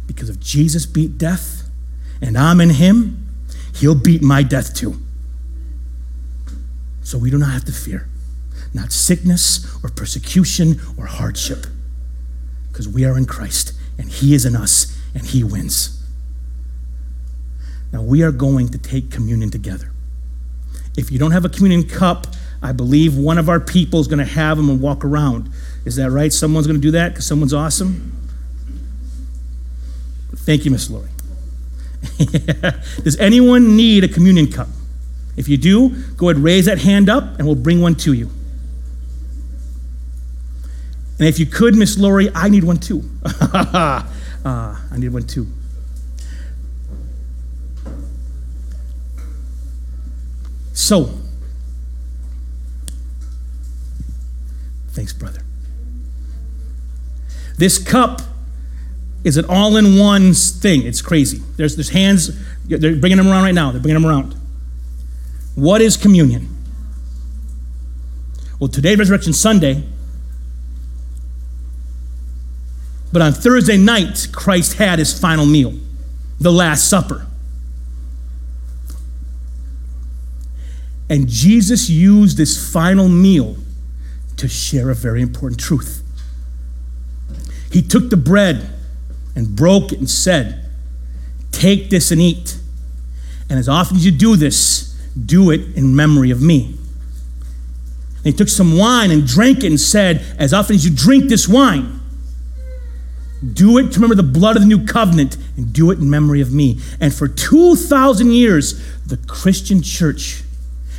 because 0.07 0.29
if 0.29 0.39
Jesus 0.39 0.87
beat 0.87 1.19
death 1.19 1.69
and 2.21 2.37
I'm 2.37 2.61
in 2.61 2.71
him, 2.71 3.27
he'll 3.75 3.95
beat 3.95 4.23
my 4.23 4.43
death 4.43 4.75
too. 4.75 5.01
So 7.03 7.19
we 7.19 7.31
do 7.31 7.39
not 7.39 7.51
have 7.51 7.65
to 7.65 7.73
fear 7.73 8.09
not 8.75 8.93
sickness 8.93 9.67
or 9.83 9.91
persecution 9.91 10.81
or 10.97 11.07
hardship, 11.07 11.67
because 12.73 12.89
we 12.89 13.05
are 13.05 13.17
in 13.17 13.27
Christ 13.27 13.73
and 13.99 14.09
He 14.09 14.35
is 14.35 14.45
in 14.45 14.57
us 14.57 14.99
and 15.15 15.25
He 15.27 15.45
wins. 15.45 16.03
Now, 17.93 18.03
we 18.03 18.23
are 18.23 18.33
going 18.33 18.71
to 18.71 18.79
take 18.79 19.11
communion 19.11 19.51
together. 19.51 19.93
If 20.97 21.11
you 21.13 21.19
don't 21.19 21.33
have 21.33 21.45
a 21.45 21.49
communion 21.51 21.87
cup, 21.87 22.27
I 22.63 22.73
believe 22.73 23.17
one 23.17 23.39
of 23.39 23.49
our 23.49 23.61
people 23.61 24.01
is 24.01 24.09
going 24.09 24.19
to 24.19 24.25
have 24.25 24.57
them 24.57 24.71
and 24.71 24.81
walk 24.81 25.05
around. 25.05 25.51
Is 25.85 25.97
that 25.97 26.11
right? 26.11 26.33
Someone's 26.33 26.67
going 26.67 26.81
to 26.81 26.83
do 26.83 26.93
that 26.93 27.11
because 27.11 27.27
someone's 27.27 27.53
awesome? 27.53 28.13
Thank 30.35 30.65
you, 30.65 30.71
Miss 30.71 30.89
Lori. 30.91 31.09
Does 33.05 33.17
anyone 33.19 33.77
need 33.77 34.05
a 34.05 34.09
communion 34.09 34.51
cup? 34.51 34.69
If 35.37 35.49
you 35.49 35.57
do, 35.57 35.91
go 36.17 36.31
ahead, 36.31 36.43
raise 36.43 36.67
that 36.67 36.79
hand 36.79 37.09
up, 37.09 37.39
and 37.39 37.47
we'll 37.47 37.55
bring 37.55 37.81
one 37.81 37.95
to 37.97 38.13
you. 38.13 38.31
And 41.23 41.29
if 41.29 41.39
you 41.39 41.47
could, 41.47 41.77
Miss 41.77 41.97
Lori, 41.97 42.31
I 42.35 42.49
need 42.49 42.65
one 42.65 42.79
too. 42.79 43.09
uh, 43.25 44.03
I 44.45 44.97
need 44.97 45.11
one 45.11 45.23
too. 45.23 45.47
So, 50.73 51.15
thanks, 54.89 55.13
brother. 55.13 55.43
This 57.57 57.79
cup 57.79 58.23
is 59.23 59.37
an 59.37 59.45
all 59.45 59.77
in 59.77 59.97
one 59.97 60.35
thing. 60.35 60.83
It's 60.83 61.01
crazy. 61.01 61.39
There's, 61.57 61.77
there's 61.77 61.91
hands, 61.91 62.37
they're 62.65 62.97
bringing 62.97 63.19
them 63.19 63.29
around 63.29 63.45
right 63.45 63.55
now. 63.55 63.71
They're 63.71 63.81
bringing 63.81 64.03
them 64.03 64.11
around. 64.11 64.35
What 65.55 65.83
is 65.83 65.97
communion? 65.97 66.49
Well, 68.59 68.67
today, 68.67 68.97
Resurrection 68.97 69.33
Sunday, 69.33 69.85
But 73.13 73.23
on 73.23 73.33
Thursday 73.33 73.77
night, 73.77 74.29
Christ 74.33 74.75
had 74.75 74.99
his 74.99 75.19
final 75.19 75.45
meal, 75.45 75.75
the 76.41 76.51
Last 76.51 76.89
Supper. 76.89 77.27
And 81.11 81.29
Jesus 81.29 81.91
used 81.91 82.39
this 82.39 82.73
final 82.73 83.09
meal 83.09 83.57
to 84.39 84.49
share 84.49 84.91
a 84.91 84.95
very 84.95 85.21
important 85.21 85.61
truth. 85.61 86.03
He 87.71 87.83
took 87.83 88.09
the 88.09 88.17
bread 88.17 88.71
and 89.37 89.55
broke 89.55 89.93
it 89.93 89.99
and 89.99 90.09
said, 90.09 90.71
Take 91.51 91.91
this 91.91 92.11
and 92.11 92.21
eat. 92.21 92.59
And 93.51 93.59
as 93.59 93.69
often 93.69 93.99
as 93.99 94.07
you 94.07 94.13
do 94.13 94.37
this, 94.37 94.95
do 95.27 95.51
it 95.51 95.77
in 95.77 95.95
memory 95.95 96.31
of 96.31 96.41
me. 96.41 96.79
And 98.17 98.27
he 98.27 98.33
took 98.33 98.49
some 98.49 98.79
wine 98.79 99.11
and 99.11 99.27
drank 99.27 99.59
it 99.59 99.67
and 99.67 99.79
said, 99.79 100.25
As 100.39 100.55
often 100.55 100.77
as 100.77 100.85
you 100.85 100.95
drink 100.95 101.25
this 101.29 101.47
wine, 101.47 102.01
do 103.43 103.79
it 103.79 103.91
to 103.91 103.95
remember 103.95 104.15
the 104.15 104.23
blood 104.23 104.57
of 104.57 104.63
the 104.63 104.69
new 104.69 104.85
covenant 104.87 105.37
and 105.57 105.73
do 105.73 105.91
it 105.91 105.99
in 105.99 106.09
memory 106.09 106.41
of 106.41 106.53
me. 106.53 106.79
And 107.01 107.13
for 107.13 107.27
2,000 107.27 108.31
years, 108.31 108.81
the 109.05 109.17
Christian 109.17 109.83
church 109.83 110.43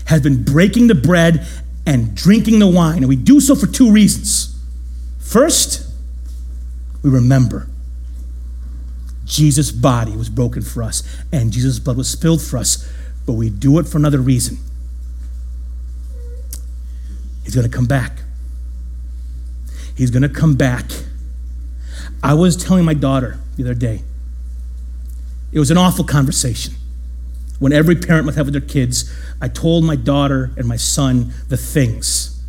has 0.06 0.22
been 0.22 0.44
breaking 0.44 0.88
the 0.88 0.96
bread 0.96 1.48
and 1.86 2.16
drinking 2.16 2.60
the 2.60 2.68
wine. 2.68 2.98
And 2.98 3.08
we 3.08 3.16
do 3.16 3.40
so 3.40 3.56
for 3.56 3.68
two 3.68 3.92
reasons. 3.92 4.60
First, 5.20 5.90
we 7.02 7.10
remember 7.10 7.68
Jesus' 9.26 9.72
body 9.72 10.16
was 10.16 10.30
broken 10.30 10.62
for 10.62 10.84
us 10.84 11.02
and 11.32 11.52
Jesus' 11.52 11.80
blood 11.80 11.98
was 11.98 12.10
spilled 12.10 12.42
for 12.42 12.58
us, 12.58 12.90
but 13.26 13.34
we 13.34 13.50
do 13.50 13.80
it 13.80 13.88
for 13.88 13.98
another 13.98 14.20
reason. 14.20 14.58
He's 17.44 17.56
going 17.56 17.70
to 17.70 17.76
come 17.76 17.86
back. 17.86 18.20
He's 19.96 20.12
going 20.12 20.24
to 20.24 20.30
come 20.30 20.56
back 20.56 20.86
I 22.24 22.34
was 22.34 22.56
telling 22.56 22.86
my 22.86 22.94
daughter 22.94 23.38
the 23.58 23.64
other 23.64 23.74
day, 23.74 24.02
it 25.52 25.60
was 25.60 25.70
an 25.70 25.78
awful 25.78 26.06
conversation. 26.06 26.74
When 27.60 27.74
every 27.74 27.96
parent 27.96 28.26
must 28.26 28.38
have 28.38 28.48
with 28.48 28.54
their 28.54 28.62
kids, 28.62 29.14
I 29.42 29.50
told 29.50 29.84
my 29.84 29.96
daughter 29.96 30.52
and 30.58 30.66
my 30.68 30.78
son 30.78 31.34
the 31.50 31.58
things. 31.58 32.42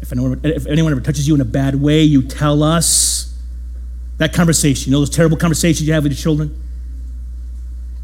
If 0.00 0.12
anyone, 0.12 0.40
if 0.44 0.66
anyone 0.66 0.92
ever 0.92 1.00
touches 1.00 1.26
you 1.26 1.34
in 1.34 1.40
a 1.40 1.44
bad 1.44 1.74
way, 1.74 2.02
you 2.02 2.22
tell 2.22 2.62
us. 2.62 3.34
That 4.18 4.32
conversation, 4.32 4.90
you 4.90 4.96
know 4.96 5.00
those 5.00 5.10
terrible 5.10 5.36
conversations 5.36 5.86
you 5.86 5.92
have 5.92 6.04
with 6.04 6.12
your 6.12 6.18
children? 6.18 6.58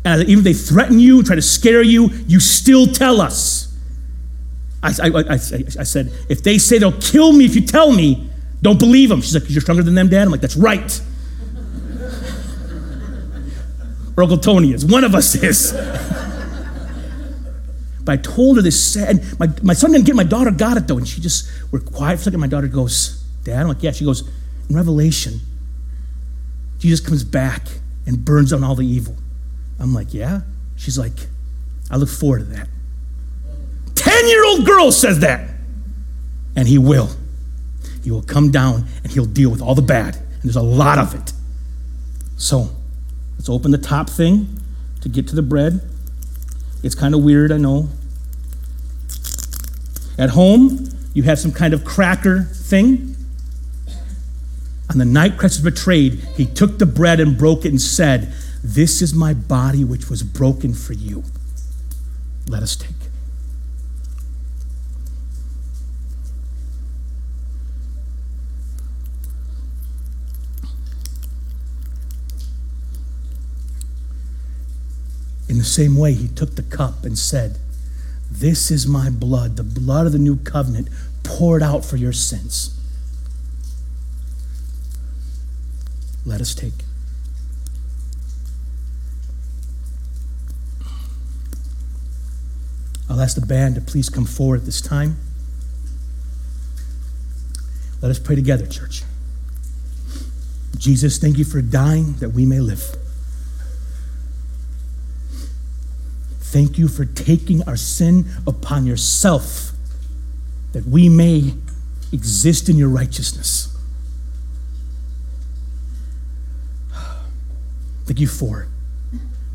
And 0.05 0.23
even 0.29 0.39
if 0.39 0.45
they 0.45 0.53
threaten 0.53 0.99
you, 0.99 1.23
try 1.23 1.37
to 1.37 1.43
scare 1.43 1.83
you, 1.83 2.09
you 2.27 2.39
still 2.41 2.87
tell 2.87 3.21
us. 3.21 3.75
I, 4.83 4.91
I, 5.03 5.09
I, 5.09 5.33
I 5.35 5.37
said, 5.37 6.13
if 6.29 6.43
they 6.43 6.59
say 6.59 6.79
they'll 6.79 7.01
kill 7.01 7.33
me 7.33 7.45
if 7.45 7.55
you 7.55 7.63
tell 7.63 7.93
me, 7.93 8.29
don't 8.61 8.79
believe 8.79 9.09
them. 9.09 9.23
She's 9.23 9.35
like, 9.35 9.49
you're 9.49 9.61
stronger 9.61 9.83
than 9.83 9.95
them, 9.95 10.09
Dad? 10.09 10.25
I'm 10.25 10.31
like, 10.31 10.41
that's 10.41 10.57
right. 10.57 11.01
Is. 14.25 14.85
One 14.85 15.05
of 15.05 15.15
us 15.15 15.35
is. 15.35 15.73
but 18.05 18.13
I 18.13 18.17
told 18.17 18.57
her 18.57 18.63
this 18.63 18.93
sad. 18.93 19.23
My, 19.39 19.49
my 19.63 19.75
son 19.75 19.93
didn't 19.93 20.07
get 20.07 20.13
it. 20.13 20.17
My 20.17 20.25
daughter 20.25 20.51
got 20.51 20.77
it 20.77 20.87
though, 20.89 20.99
and 20.99 21.07
she 21.07 21.21
just 21.21 21.51
we're 21.71 21.81
quiet 21.81 22.17
for 22.17 22.23
a 22.23 22.25
second. 22.25 22.41
My 22.41 22.47
daughter 22.47 22.69
goes, 22.69 23.25
"Dad," 23.45 23.61
I'm 23.61 23.69
like, 23.69 23.83
"Yeah." 23.83 23.93
She 23.93 24.05
goes, 24.05 24.29
"In 24.69 24.77
Revelation, 24.77 25.41
Jesus 26.79 27.01
comes 27.01 27.25
back 27.25 27.63
and 28.07 28.25
burns 28.25 28.51
down 28.51 28.65
all 28.65 28.75
the 28.75 28.87
evil." 28.87 29.17
I'm 29.79 29.95
like, 29.95 30.13
"Yeah." 30.13 30.43
She's 30.77 30.99
like, 30.99 31.29
"I 31.91 31.97
look 31.97 32.09
forward 32.09 32.41
to 32.41 32.45
that." 32.57 32.69
10 34.03 34.29
year 34.29 34.45
old 34.45 34.67
girl 34.67 34.91
says 34.91 35.21
that. 35.21 35.49
And 36.57 36.69
he 36.69 36.77
will. 36.77 37.09
He 38.03 38.11
will 38.11 38.23
come 38.23 38.51
down 38.51 38.87
and 39.03 39.13
he'll 39.13 39.25
deal 39.25 39.51
with 39.51 39.63
all 39.63 39.75
the 39.75 39.83
bad. 39.83 40.17
And 40.17 40.43
there's 40.43 40.57
a 40.57 40.63
lot 40.63 40.99
of 40.99 41.15
it. 41.15 41.33
So 42.37 42.71
let's 43.43 43.49
open 43.49 43.73
the 43.73 43.79
top 43.79 44.09
thing 44.09 44.47
to 45.01 45.09
get 45.09 45.27
to 45.27 45.35
the 45.35 45.43
bread. 45.43 45.81
It's 46.85 46.95
kind 46.95 47.13
of 47.13 47.25
weird, 47.25 47.51
I 47.51 47.57
know. 47.57 47.89
At 50.17 50.31
home, 50.31 50.89
you 51.13 51.25
have 51.25 51.41
some 51.41 51.51
kind 51.51 51.75
of 51.75 51.85
cracker 51.85 52.43
thing. 52.43 53.17
On 54.91 54.99
the 54.99 55.05
night 55.05 55.39
Christ 55.39 55.61
was 55.61 55.75
betrayed, 55.75 56.21
he 56.37 56.47
took 56.47 56.79
the 56.79 56.87
bread 56.87 57.19
and 57.19 57.37
broke 57.37 57.65
it 57.65 57.71
and 57.71 57.81
said, 57.81 58.33
This 58.63 59.03
is 59.03 59.13
my 59.13 59.35
body 59.35 59.83
which 59.83 60.09
was 60.09 60.23
broken 60.23 60.73
for 60.73 60.93
you. 60.93 61.25
Let 62.47 62.63
us 62.63 62.77
take. 62.77 62.91
In 62.91 63.22
the 75.63 75.69
same 75.69 75.97
way, 75.97 76.13
he 76.13 76.27
took 76.27 76.57
the 76.57 76.63
cup 76.63 77.05
and 77.05 77.17
said, 77.17 77.57
This 78.29 78.73
is 78.73 78.85
my 78.85 79.11
blood, 79.11 79.57
the 79.57 79.63
blood 79.63 80.07
of 80.07 80.13
the 80.13 80.19
new 80.19 80.37
covenant, 80.37 80.89
poured 81.23 81.63
out 81.63 81.85
for 81.85 81.97
your 81.97 82.13
sins. 82.13 82.77
Let 86.27 86.41
us 86.41 86.53
take. 86.53 86.73
I'll 93.09 93.21
ask 93.21 93.37
the 93.37 93.47
band 93.47 93.77
to 93.77 93.81
please 93.81 94.09
come 94.09 94.25
forward 94.25 94.61
at 94.61 94.67
this 94.67 94.81
time. 94.81 95.17
Let 98.01 98.11
us 98.11 98.19
pray 98.19 98.35
together, 98.35 98.67
church. 98.67 99.05
Jesus, 100.77 101.19
thank 101.19 101.39
you 101.39 101.45
for 101.45 101.63
dying 101.63 102.15
that 102.15 102.31
we 102.31 102.47
may 102.47 102.59
live. 102.59 102.97
Thank 106.53 106.77
you 106.77 106.87
for 106.87 107.07
taking 107.07 107.67
our 107.67 107.79
sin 107.79 108.27
upon 108.47 108.85
yourself 108.85 109.71
that 110.73 110.85
we 110.85 111.09
may 111.09 111.55
exist 112.13 112.69
in 112.69 112.77
your 112.77 112.91
righteousness. 112.91 113.75
Thank 118.05 118.21
you 118.21 118.27
for 118.27 118.69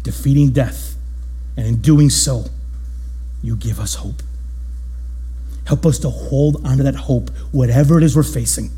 defeating 0.01 0.49
death, 0.49 0.95
and 1.55 1.67
in 1.67 1.81
doing 1.81 2.09
so, 2.09 2.45
you 3.43 3.55
give 3.55 3.79
us 3.79 3.93
hope. 3.93 4.23
Help 5.65 5.85
us 5.85 5.99
to 5.99 6.09
hold 6.09 6.65
onto 6.65 6.81
that 6.81 6.95
hope, 6.95 7.29
whatever 7.51 7.99
it 7.99 8.03
is 8.03 8.15
we're 8.15 8.23
facing. 8.23 8.71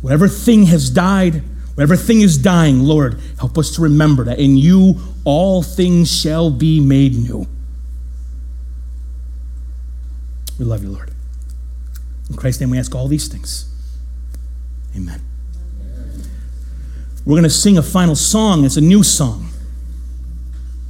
Whatever 0.00 0.28
thing 0.28 0.64
has 0.64 0.88
died, 0.88 1.42
whatever 1.78 1.94
thing 1.94 2.22
is 2.22 2.36
dying, 2.36 2.80
Lord, 2.80 3.20
help 3.38 3.56
us 3.56 3.76
to 3.76 3.82
remember 3.82 4.24
that 4.24 4.40
in 4.40 4.56
you 4.56 4.96
all 5.22 5.62
things 5.62 6.12
shall 6.12 6.50
be 6.50 6.80
made 6.80 7.14
new. 7.14 7.46
We 10.58 10.64
love 10.64 10.82
you, 10.82 10.90
Lord. 10.90 11.12
In 12.28 12.34
Christ's 12.34 12.62
name, 12.62 12.70
we 12.70 12.80
ask 12.80 12.92
all 12.96 13.06
these 13.06 13.28
things. 13.28 13.72
Amen. 14.96 15.22
We're 17.24 17.34
going 17.34 17.44
to 17.44 17.48
sing 17.50 17.78
a 17.78 17.82
final 17.84 18.16
song. 18.16 18.64
It's 18.64 18.76
a 18.76 18.80
new 18.80 19.04
song. 19.04 19.48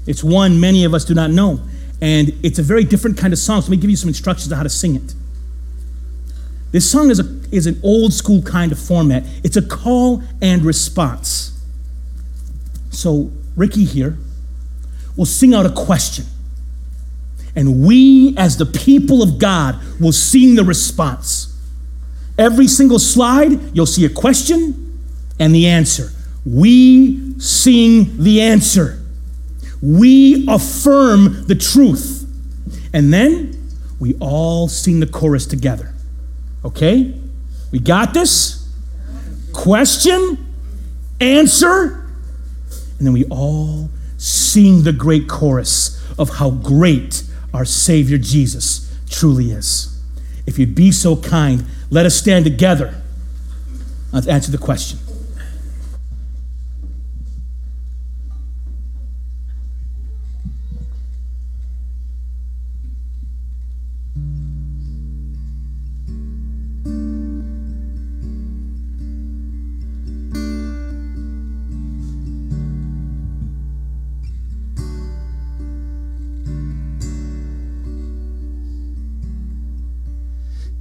It's 0.06 0.24
one 0.24 0.58
many 0.58 0.86
of 0.86 0.94
us 0.94 1.04
do 1.04 1.12
not 1.12 1.30
know. 1.30 1.60
And 2.00 2.32
it's 2.42 2.58
a 2.58 2.62
very 2.62 2.84
different 2.84 3.18
kind 3.18 3.34
of 3.34 3.38
song. 3.38 3.60
So 3.60 3.66
let 3.66 3.72
me 3.72 3.76
give 3.76 3.90
you 3.90 3.96
some 3.96 4.08
instructions 4.08 4.50
on 4.50 4.56
how 4.56 4.62
to 4.62 4.70
sing 4.70 4.96
it. 4.96 5.14
This 6.70 6.90
song 6.90 7.10
is, 7.10 7.20
a, 7.20 7.37
is 7.52 7.66
an 7.66 7.80
old 7.82 8.12
school 8.12 8.42
kind 8.42 8.72
of 8.72 8.78
format, 8.78 9.24
it's 9.44 9.56
a 9.56 9.62
call 9.62 10.22
and 10.40 10.64
response. 10.64 11.58
So, 12.90 13.30
Ricky 13.56 13.84
here 13.84 14.18
will 15.16 15.26
sing 15.26 15.54
out 15.54 15.66
a 15.66 15.70
question. 15.70 16.24
And 17.56 17.84
we, 17.84 18.36
as 18.36 18.56
the 18.56 18.66
people 18.66 19.22
of 19.22 19.38
God, 19.38 19.78
will 20.00 20.12
sing 20.12 20.54
the 20.54 20.64
response. 20.64 21.56
Every 22.38 22.68
single 22.68 23.00
slide, 23.00 23.74
you'll 23.74 23.86
see 23.86 24.04
a 24.04 24.08
question 24.08 25.00
and 25.40 25.54
the 25.54 25.66
answer. 25.66 26.12
We 26.46 27.38
sing 27.40 28.22
the 28.22 28.40
answer. 28.40 29.02
We 29.82 30.46
affirm 30.48 31.46
the 31.46 31.54
truth. 31.56 32.26
And 32.92 33.12
then 33.12 33.54
we 33.98 34.14
all 34.20 34.68
sing 34.68 35.00
the 35.00 35.06
chorus 35.06 35.46
together. 35.46 35.94
Okay? 36.64 37.14
We 37.70 37.78
got 37.78 38.14
this? 38.14 38.68
Question, 39.52 40.54
answer, 41.20 42.06
and 42.98 43.06
then 43.06 43.12
we 43.12 43.24
all 43.26 43.90
sing 44.16 44.82
the 44.82 44.92
great 44.92 45.28
chorus 45.28 46.02
of 46.18 46.30
how 46.30 46.50
great 46.50 47.24
our 47.54 47.64
Savior 47.64 48.18
Jesus 48.18 48.94
truly 49.08 49.50
is. 49.50 50.00
If 50.46 50.58
you'd 50.58 50.74
be 50.74 50.92
so 50.92 51.16
kind, 51.16 51.64
let 51.90 52.06
us 52.06 52.14
stand 52.14 52.44
together. 52.44 53.02
Let's 54.12 54.26
answer 54.26 54.50
the 54.50 54.58
question. 54.58 54.98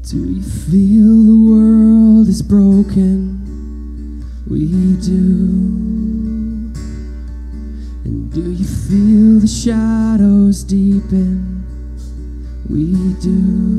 Do 0.09 0.15
you 0.15 0.41
feel 0.41 1.23
the 1.25 1.51
world 1.51 2.29
is 2.29 2.41
broken? 2.41 3.43
We 4.49 4.95
do. 5.03 5.19
And 8.05 8.31
do 8.31 8.51
you 8.53 8.63
feel 8.63 9.41
the 9.41 9.47
shadows 9.47 10.63
deepen? 10.63 11.61
We 12.69 12.93
do. 13.21 13.76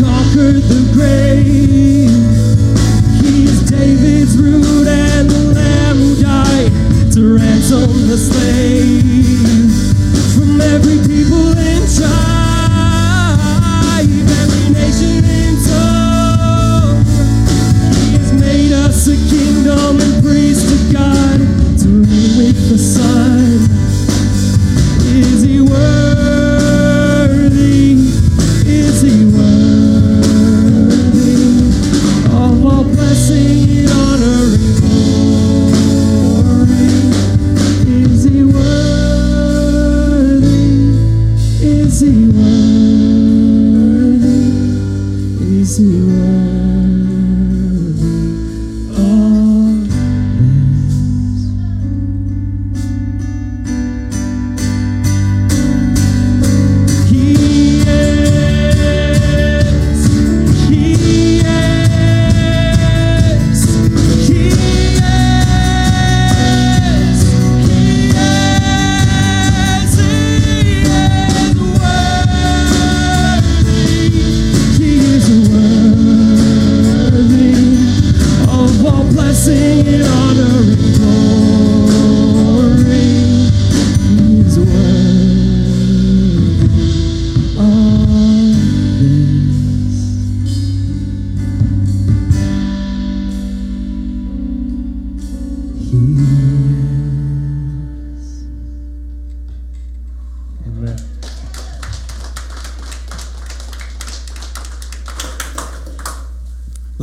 Conquered 0.00 0.62
the 0.62 0.82
grave. 0.92 2.08
He's 3.20 3.60
David's 3.68 4.36
root 4.38 4.86
and 4.86 5.28
the 5.28 5.54
Lamb 5.54 5.96
who 5.96 6.16
died 6.22 6.72
to 7.12 7.36
ransom 7.36 8.08
the 8.08 8.16
slave 8.16 9.72
from 10.34 10.60
every 10.60 10.98
people 11.06 11.52
and 11.56 11.84
tribe, 11.96 12.08
every 14.40 14.66
nation 14.72 15.24
and 15.24 15.58
tongue. 15.66 17.04
He 17.92 18.16
has 18.16 18.32
made 18.32 18.72
us 18.72 19.08
a 19.08 19.16
kingdom 19.28 20.00
and 20.00 20.22
priest 20.22 20.68
to 20.68 20.76
God 20.92 21.38
to 21.80 21.88
reign 21.88 22.32
with 22.38 22.68
the 22.70 22.78
Son. 22.78 23.21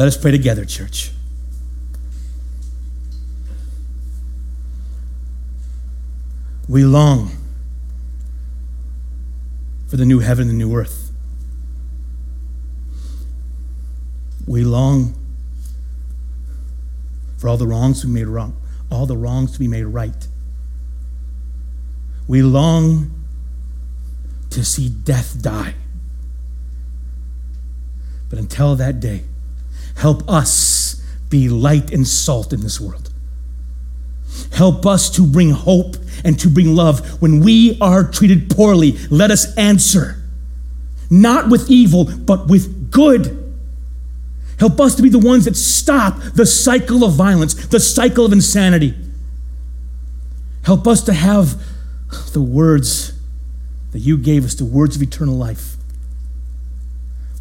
Us 0.09 0.17
pray 0.17 0.31
together, 0.31 0.65
church. 0.65 1.11
We 6.67 6.83
long 6.83 7.31
for 9.87 9.97
the 9.97 10.05
new 10.05 10.19
heaven 10.19 10.49
and 10.49 10.51
the 10.51 10.65
new 10.65 10.75
earth. 10.75 11.11
We 14.47 14.63
long 14.63 15.13
for 17.37 17.47
all 17.47 17.57
the 17.57 17.67
wrongs 17.67 18.01
to 18.01 18.07
be 18.07 18.13
made 18.13 18.27
wrong, 18.27 18.57
all 18.91 19.05
the 19.05 19.15
wrongs 19.15 19.51
to 19.53 19.59
be 19.59 19.67
made 19.67 19.85
right. 19.85 20.27
We 22.27 22.41
long 22.41 23.11
to 24.49 24.65
see 24.65 24.89
death 24.89 25.39
die. 25.41 25.75
But 28.29 28.39
until 28.39 28.75
that 28.75 28.99
day, 28.99 29.23
help 29.99 30.27
us 30.29 30.95
be 31.29 31.49
light 31.49 31.91
and 31.91 32.07
salt 32.07 32.53
in 32.53 32.61
this 32.61 32.79
world. 32.79 33.09
Help 34.53 34.85
us 34.85 35.09
to 35.09 35.25
bring 35.25 35.51
hope 35.51 35.97
and 36.23 36.39
to 36.39 36.49
bring 36.49 36.75
love. 36.75 37.21
When 37.21 37.41
we 37.41 37.77
are 37.81 38.09
treated 38.09 38.49
poorly, 38.49 38.93
let 39.09 39.29
us 39.29 39.55
answer, 39.57 40.21
not 41.09 41.49
with 41.49 41.69
evil, 41.69 42.05
but 42.05 42.47
with 42.47 42.91
good. 42.91 43.35
Help 44.57 44.79
us 44.79 44.95
to 44.95 45.01
be 45.01 45.09
the 45.09 45.19
ones 45.19 45.45
that 45.45 45.55
stop 45.55 46.19
the 46.33 46.45
cycle 46.45 47.03
of 47.03 47.13
violence, 47.13 47.53
the 47.67 47.79
cycle 47.79 48.25
of 48.25 48.33
insanity. 48.33 48.93
Help 50.63 50.87
us 50.87 51.01
to 51.03 51.13
have 51.13 51.61
the 52.33 52.41
words 52.41 53.13
that 53.91 53.99
you 53.99 54.17
gave 54.17 54.45
us, 54.45 54.55
the 54.55 54.65
words 54.65 54.95
of 54.95 55.01
eternal 55.01 55.35
life. 55.35 55.75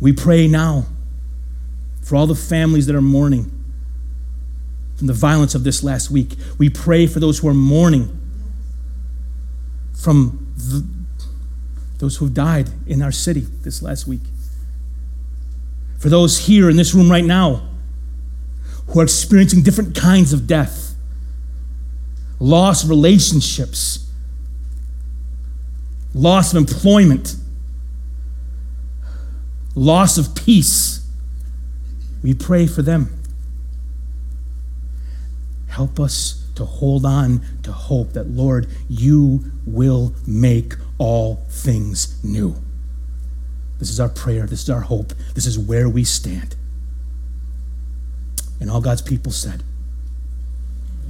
We 0.00 0.12
pray 0.12 0.46
now 0.46 0.86
for 2.09 2.16
all 2.16 2.26
the 2.26 2.34
families 2.34 2.86
that 2.86 2.96
are 2.96 3.02
mourning 3.02 3.52
from 4.96 5.09
the 5.09 5.12
violence 5.12 5.54
of 5.54 5.62
this 5.62 5.84
last 5.84 6.11
week. 6.11 6.36
We 6.56 6.70
pray 6.70 7.06
for 7.06 7.20
those 7.20 7.38
who 7.38 7.48
are 7.48 7.54
mourning 7.54 8.18
from 9.92 10.54
the, 10.56 10.86
those 11.98 12.16
who 12.16 12.24
have 12.24 12.32
died 12.32 12.70
in 12.86 13.02
our 13.02 13.12
city 13.12 13.40
this 13.40 13.82
last 13.82 14.06
week. 14.06 14.22
For 15.98 16.09
those 16.09 16.46
here 16.46 16.70
in 16.70 16.78
this 16.78 16.94
room 16.94 17.11
right 17.11 17.24
now 17.26 17.68
who 18.86 19.00
are 19.00 19.04
experiencing 19.04 19.62
different 19.62 19.94
kinds 19.94 20.32
of 20.32 20.46
death, 20.46 20.94
loss 22.40 22.84
of 22.84 22.88
relationships, 22.88 24.11
loss 26.14 26.54
of 26.54 26.56
employment, 26.56 27.36
loss 29.74 30.16
of 30.16 30.34
peace. 30.34 31.06
We 32.22 32.34
pray 32.34 32.66
for 32.66 32.82
them. 32.82 33.12
Help 35.68 36.00
us 36.00 36.44
to 36.56 36.64
hold 36.64 37.04
on 37.04 37.40
to 37.62 37.72
hope 37.72 38.14
that, 38.14 38.28
Lord, 38.28 38.68
you 38.88 39.44
will 39.64 40.12
make 40.26 40.74
all 40.98 41.36
things 41.48 42.22
new. 42.24 42.56
This 43.78 43.90
is 43.90 44.00
our 44.00 44.08
prayer. 44.08 44.46
This 44.46 44.62
is 44.62 44.70
our 44.70 44.80
hope. 44.80 45.12
This 45.34 45.46
is 45.46 45.58
where 45.58 45.88
we 45.88 46.02
stand. 46.02 46.56
And 48.60 48.70
all 48.70 48.80
God's 48.80 49.02
people 49.02 49.30
said, 49.30 49.62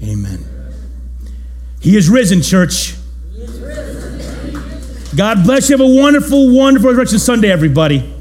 Amen. 0.02 0.44
He 1.80 1.96
is 1.96 2.10
risen, 2.10 2.42
church. 2.42 2.94
God 5.16 5.44
bless 5.44 5.70
you. 5.70 5.78
Have 5.78 5.86
a 5.86 6.00
wonderful, 6.00 6.54
wonderful 6.54 6.90
Resurrection 6.90 7.18
Sunday, 7.18 7.50
everybody. 7.50 8.17